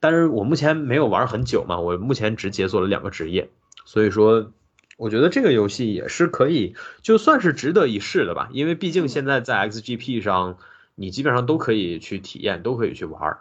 [0.06, 3.50] 但是我目前没有玩很久嘛，我目前只解锁了两个职业，
[3.84, 4.52] 所以说
[4.96, 10.58] 我觉得这个游戏也是可以，就算是值得一试的吧，因为毕竟现在在 XGP 上。
[10.98, 13.40] 你基本上都可以去体验，都可以去玩儿，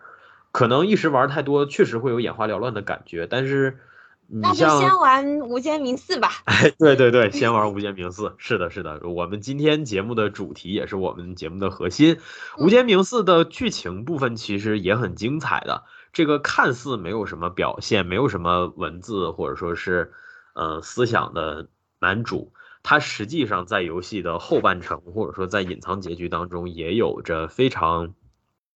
[0.51, 3.27] 可能一时玩太多，确实会有眼花缭乱的感觉。
[3.27, 3.79] 但是，
[4.27, 6.31] 那就先玩《无间冥寺》吧。
[6.43, 8.23] 哎，对对对，先玩《无间冥寺》。
[8.37, 12.15] 是的，是的，我们今天节目的主题也是我们节目的核心，
[12.57, 15.85] 《无间冥寺》的剧情部分其实也很精彩的。
[16.15, 20.13] 这个看似没有什么表现，没有什么文字或者说是
[20.53, 21.67] 呃思想的
[21.99, 22.53] 男主。
[22.83, 28.15] 他实际上在游戏的后半程，或者说在隐藏结局当中，也有着非常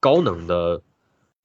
[0.01, 0.81] 高能的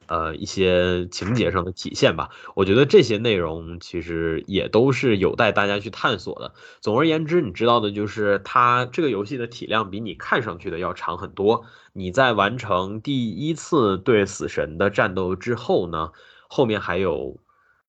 [0.07, 2.31] 呃一些情节上的体现吧。
[2.55, 6.53] 我觉得这些内容其实也都是有待大家去探索的。
[6.81, 11.65] 总而言之，你知道的就是它这个游戏的体量比你看上去的要长很多。
[11.93, 16.11] 你在完成第一次对死神的战斗之后呢，
[16.49, 17.39] 后面还有。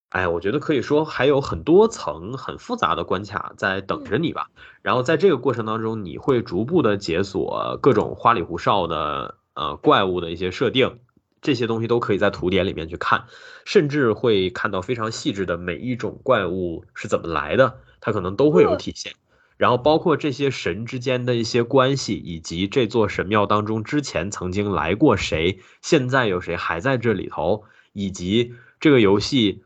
[0.10, 4.50] 哎，我觉得可以说还有很多层很复杂的关卡在等着你吧。
[4.82, 11.00] 然后在这个过程当中，你会逐步的解锁各种花里胡哨的呃怪物的一些设定，
[11.46, 13.24] 这些东西都可以在图典里面去看，
[13.64, 19.14] 甚至会看到非常细致的每一种怪物是怎么来的，它可能都会有体现。
[19.56, 27.64] 然后包括这些神之间的一些关系，以及这座神庙当中之前曾经来过谁，现在有谁还在这里头，
[27.94, 29.64] 以及这个游戏。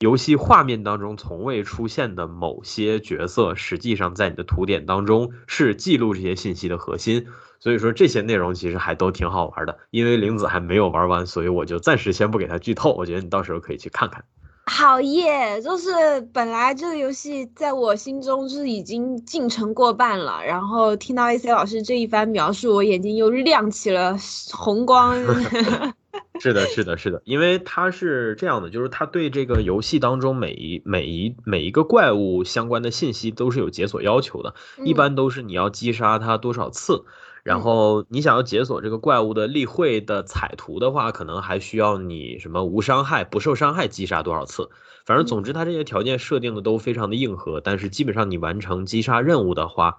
[0.00, 7.28] 游戏画面当中从未出现的某些角色，实际上在你的图典当中是记录这些信息的核心。
[7.60, 9.78] 所以说这些内容其实还都挺好玩的。
[9.90, 12.92] 因为玲子还没有玩完，所以我就暂时先不给他剧透。
[12.94, 14.24] 我觉得你到时候可以去看看。
[14.66, 15.60] 好耶！
[15.60, 15.92] 就是
[16.32, 24.16] 本来这个游戏在我心中是已经进程过半了，然后听到 AC 老师这一番描述，我眼睛又亮起了
[24.52, 25.14] 红光。
[26.40, 34.54] 是的，是的，是的，因为它是这样的，就是它对这个游戏当中每一每一每一个怪物相关的信息都是有解锁要求的，
[34.84, 37.04] 一般都是你要击杀它多少次，
[37.44, 44.70] 然后你想要解锁这个怪物的例会的彩图的话，可能还需要你什么无伤害、不受伤害击杀多少次，
[45.04, 49.98] 反正总之它这些条件设定的都非常的硬核，但是基本上你完成击杀任务的话，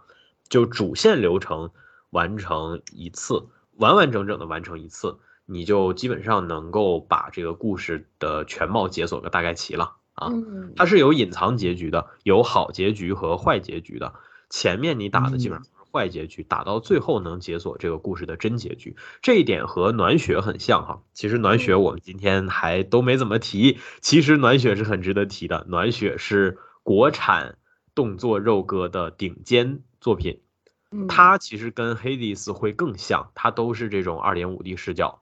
[0.50, 1.70] 就主线流程
[2.10, 3.46] 完成一次，
[3.78, 5.20] 完完整整的完成一次。
[5.46, 10.32] 你就基本上能够把这个故事的全貌解锁个大概齐了啊！
[10.76, 14.16] 它是有隐藏结局的，有好结局和坏结局的。
[14.50, 18.98] 前面你打的基本上坏结局，打到最后能解锁这个故事的真结局。
[19.22, 21.04] 这一点和暖雪很像哈。
[21.14, 25.66] 其实暖雪我们今天还都没怎么提，其实暖雪是很值得提的。
[25.70, 27.58] 暖雪是国产
[27.96, 30.42] 动作肉鸽的顶尖作品，
[31.08, 35.22] 它其实跟黑迪斯会更像，它都是这种二点五 D 视角。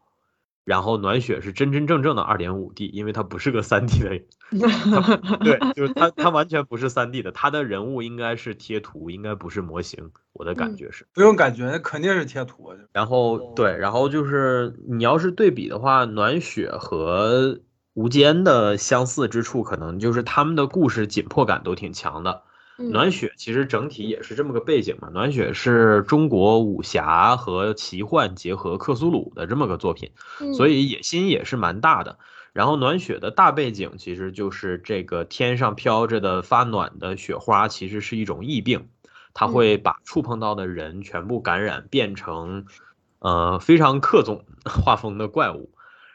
[0.65, 4.09] 然后暖雪是真真正正的二点五 D，因为它不是个三 D 的，
[5.43, 11.05] 对，就是它它完全不是三 D 的，它的人物应该是贴图，应该不是模型，我的感觉是。
[11.13, 12.73] 不用感觉，那肯定是贴图。
[12.93, 17.59] 然后对，然后就是你要是对比的话，暖雪和
[17.93, 22.43] 无间的相似之处，可能就是他们的故事紧迫感都挺强的。
[22.77, 30.11] 暖雪其实整体也是这么个背景嘛，暖雪是中国武侠和奇幻结合克苏鲁的这么个作品，
[30.55, 32.17] 所以野心也是蛮大的。
[32.51, 38.87] 然后暖雪的大背景其实就是这个天上飘着的发暖的雪花，其实是一种疫病，
[39.33, 42.65] 它会把触碰到的人全部感染，变成
[43.19, 45.71] 呃非常克总画风的怪物。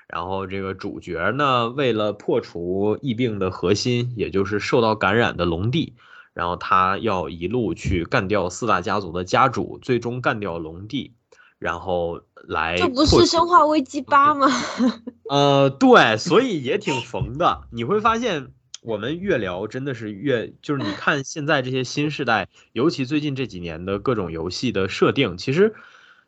[0.09, 5.95] 然后这个主角呢，为了破除疫病的核心，也就是受到感染的龙帝。
[6.39, 11.13] 然后他要一路去干掉四大家族的家主，最终干掉龙帝，
[11.59, 12.77] 然后来。
[12.77, 14.47] 这不是《生化危机八》吗？
[15.29, 17.63] 呃，对，所以也挺缝的。
[17.73, 18.53] 你会发现，
[18.83, 25.75] 我们越聊真的是越，就是你看现在这些新时代，尤其最近这几年的各种游戏的设定，其实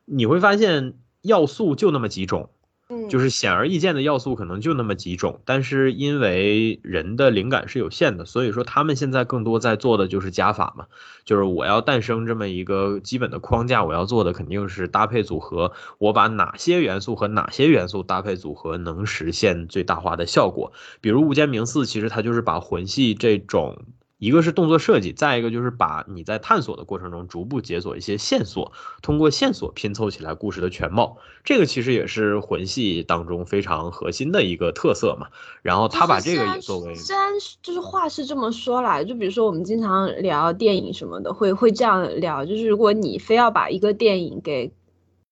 [0.07, 2.51] 你会发现要素就那么几种。
[3.09, 10.87] 就是显而易见的要素可能就那么几种，但是因为人的灵感是有限的，所以说他们现在更多在做的就是加法嘛，
[11.25, 23.85] 就是我要诞生这么一个基本的框架，我要做的肯定是搭配组合，我把哪些元素和哪些元素搭配组合能实现最大化的效果，比如《无间冥寺》，其实它就是把魂系这种。
[24.21, 31.17] 一个是动作设计，再一个就是把你在探索的过程中逐步解锁一些线索，通过线索拼凑起来故事的全貌。
[31.43, 35.29] 这个其实也是魂系当中非常核心的一个特色嘛。
[35.63, 37.33] 然后他把这个也作为，虽然
[37.63, 44.71] 就是话是这么说啦，就比如说我们经常聊电影什么的，会会这样聊，就是如果你非要把一个电影给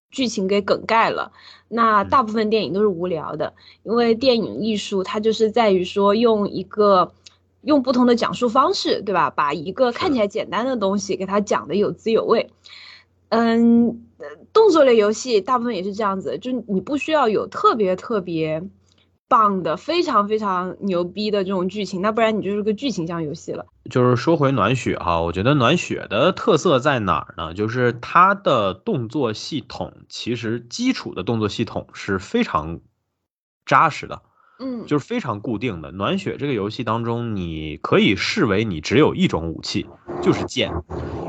[0.09, 1.31] 剧情给梗概了，
[1.67, 3.53] 那大部分电影都是无聊的，
[3.83, 7.11] 因为电影艺术它就是在于说用一个。
[7.61, 9.29] 用不同的讲述方式，对吧？
[9.29, 12.49] 把一个看起来简单的东西给它讲的有滋有味。
[13.29, 14.01] 嗯，
[14.53, 18.63] 动作类游戏大部分也是这样子，就你不需要有特别特别
[19.27, 23.67] 棒的、非常非常牛逼的这种剧情，那不然你就是个剧情向游戏了。
[23.91, 27.53] 就是说回暖雪哈，我觉得暖雪的特色在哪儿呢？
[27.53, 32.79] 就是它的动作系统，其实基础的动作系统是非常
[33.65, 34.23] 扎实的。
[34.59, 35.91] 嗯，就是非常固定的。
[35.91, 39.87] 暖血这个游戏当中，你可以视为你只有一种武器，
[40.21, 40.71] 就是剑。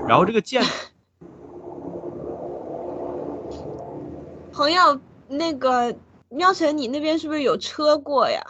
[0.07, 0.63] 然后这个剑，
[4.53, 5.97] 朋友，那个
[6.29, 8.43] 喵晨，你那边是不是有车过呀？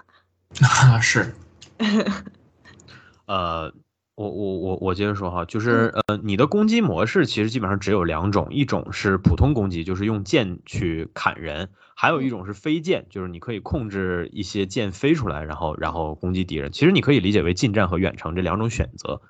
[0.63, 1.35] 啊， 是。
[3.27, 3.73] 呃，
[4.21, 11.71] 我我我我接着说哈，就是呃，你的攻击模式其实基本上只有两种，一种是普通攻击，就是用剑去砍人。
[11.95, 16.71] 还有一种是飞剑，就是你可以控制一些剑飞出来，然后然后攻击敌人。
[16.71, 19.23] 其实你可以理解为近战和远程这两种选择。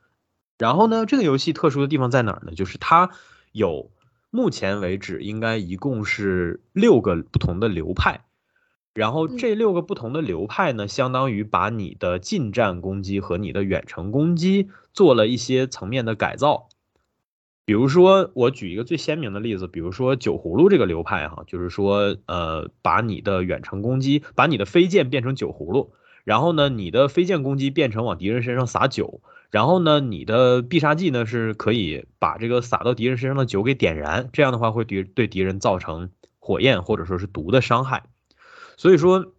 [0.59, 2.53] 然后呢，这个游戏特殊的地方在哪儿呢？
[2.57, 3.11] 就是它
[3.53, 3.93] 有
[4.31, 8.25] 目前为止应该一共是六个不同的流派。
[8.95, 16.69] 然后嗯这六个不同的流派呢，相当于把你的近战攻击和你的远程攻击做了一些层面的改造。
[17.67, 25.93] 比如说，我举一个最鲜明的例子，比如说酒葫芦这个流派哈，就是说，呃，把你的远程攻击，把你的飞剑变成酒葫芦，
[26.25, 29.21] 然后呢，你的飞剑攻击变成往敌人身上撒酒，
[29.53, 36.11] 然后呢，你的必杀技呢是可以把这个撒到敌人身上的酒给点燃，这样的话会敌对敌人造成
[36.41, 38.03] 火焰或者说是毒的伤害。
[38.81, 39.35] 所以说，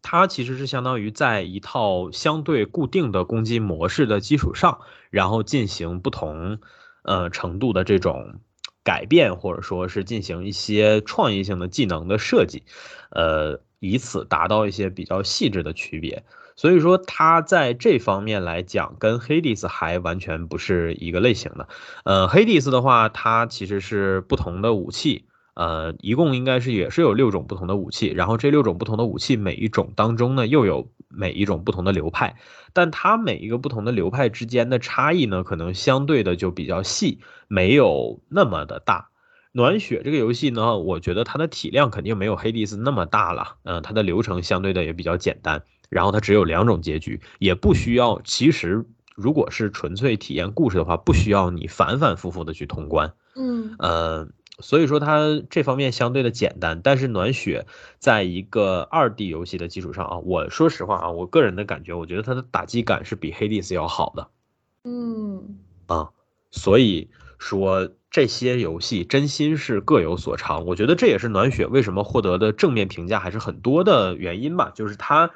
[0.00, 6.58] 它其实是相当于在一套相对固定的攻击模式的基础上，然后进行不同
[7.02, 8.40] 呃程度的这种
[8.82, 12.62] 改变，或者说是进行一些创意性的技能的设计，
[13.10, 16.24] 呃，以此达到一些比较细致的区别。
[16.56, 21.68] 所以说，它在这方面来讲，跟黑蒂斯还完全不是一个类型的。
[22.04, 25.27] 呃，黑蒂斯的话，它其实是不同的武器。
[25.58, 32.36] 呃，一共应该是也是有六种不同的武器，然后这六种不同的武器每一种当中呢，又有每一种不同的流派，
[32.72, 37.18] 但它每一个不同的流派之间的差异呢，可能相对的就比较细，
[37.48, 39.08] 没有那么的大。
[39.50, 48.86] 暖雪这个游戏呢，我觉得它的体量肯定没有黑帝斯那么大了，嗯、它的流程相对的也比较简单，然后它只有两种结局，也不需要，其实
[49.16, 53.12] 如果是纯粹体验故事的话，不需要你反反复复的去通关。
[53.40, 54.28] 嗯呃，
[54.60, 57.66] 所以说它这方面相对的简单，但是暖雪
[57.98, 64.28] 在一个二 D 游戏的基础上啊，我说实话啊，我个人的感觉，我觉得它的打击感是比黑帝斯要好的
[64.84, 66.10] 嗯啊，
[66.50, 67.08] 所以
[67.38, 75.30] 说这些游戏真心是各有所长，我觉得这也是暖雪为什么获得的正面评价还是很多的原因吧，就是它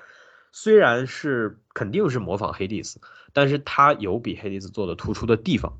[0.50, 3.00] 虽然是肯定是模仿黑帝斯，
[3.32, 5.78] 但是它有比黑帝斯做的突出的地方。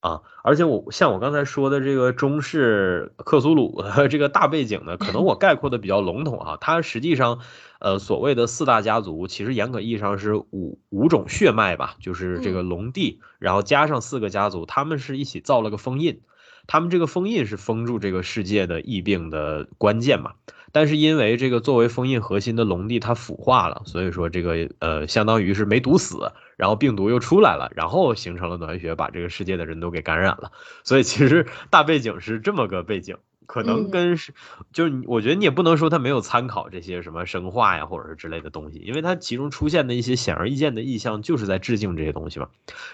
[0.00, 7.40] 啊，而且我像我刚才说的这个中式克苏鲁的这个大背景呢，可能我概括的比较笼统啊，它实际上，
[7.80, 16.22] 呃，所谓的四大家族，其实严格意义上是五五种血脉吧，就是这个龙帝，然后加上四个家族，他们是一起造了个封印，
[16.66, 20.32] 他们这个封印是封住这个世界的疫病的关键嘛。
[20.72, 30.52] 但是因为这个作为封印核心的龙帝它腐化了，所以说这个呃相当于是没毒死，然后病毒又出来了，然后形成了暖血，把这个世界的人都给感染了。
[30.84, 33.16] 所以其实大背景是这么个背景，
[33.46, 34.34] 可能跟是、
[34.70, 42.48] 就是你我觉得你也不能说它没有参考这些什么生化呀或者是之类的东西，因为它其中出现的一些显而易见的意象就是在致敬这些东西嘛。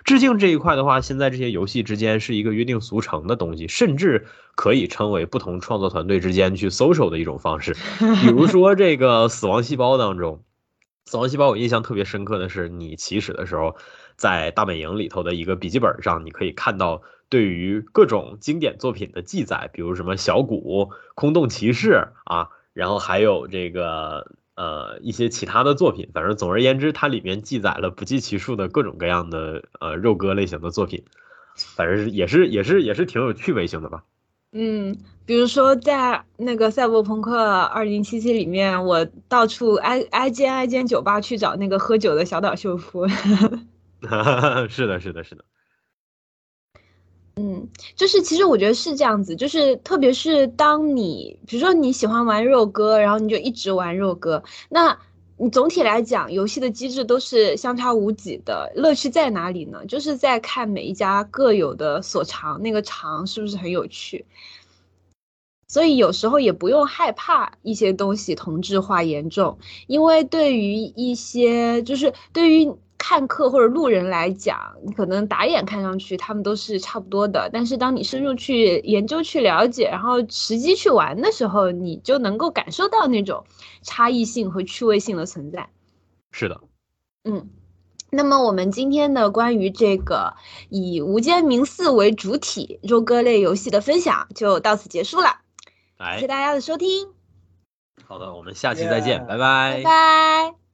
[0.05, 7.75] 致敬这一块的话，现在这些游戏之间是一个约定俗成的东西，甚至可以称为不同创作团队之间去 social 的一种方式。
[8.23, 10.41] 比如说这个死亡细胞当中，
[11.09, 13.77] 死亡细胞我印象特别深刻的是，你起始的时候，
[14.17, 31.05] 在大本营里头的一个笔记本上，你可以看到对于各种经典作品的记载，比如什么小谷、空洞骑士啊，然后还有这个呃一些其他的作品，反正总而言之，它里面记载了不计其数的各种各样的呃肉鸽类型的作品，
[31.77, 34.03] 反正是也是也是也是挺有趣味性的吧。
[34.59, 34.97] 嗯，
[35.27, 37.39] 比如说在那个《赛博朋克
[37.75, 43.07] 2077》里面，我到处挨挨间挨间酒吧去找那个喝酒的小岛秀夫。
[44.71, 45.45] 是的，是的，是的。
[47.39, 54.99] 嗯，就是其实我觉得是这样子，就是特别是当你比如说你喜欢玩肉鸽，然后你就一直玩肉鸽，那
[55.39, 58.73] 你总体来讲，游戏的机制都是相差无几的。
[58.75, 59.85] 乐趣在哪里呢？
[59.87, 64.25] 就是在看每一家各有的所长，那个长是不是很有趣？
[65.69, 69.59] 所以有时候也不用害怕一些东西同质化严重，
[69.89, 72.73] 因为对于一些就是对于
[73.09, 83.45] 看客或者路人来讲，你可能打眼看上去他们都是差不多的，但是当你深入去研究、去了解，然后实际去玩的时候，你就能够感受到那种
[83.83, 85.69] 差异性和趣味性的存在。
[86.33, 86.61] 是的，
[87.23, 87.49] 嗯。
[88.11, 90.35] 那么我们今天的关于这个
[90.69, 95.29] 以《无间冥寺》为主体肉鸽类游戏的分享就到此结束了，
[95.99, 97.09] 谢谢哎，大家的收听，
[98.05, 100.66] 好的，我们下期再见，Yeah 拜拜拜拜。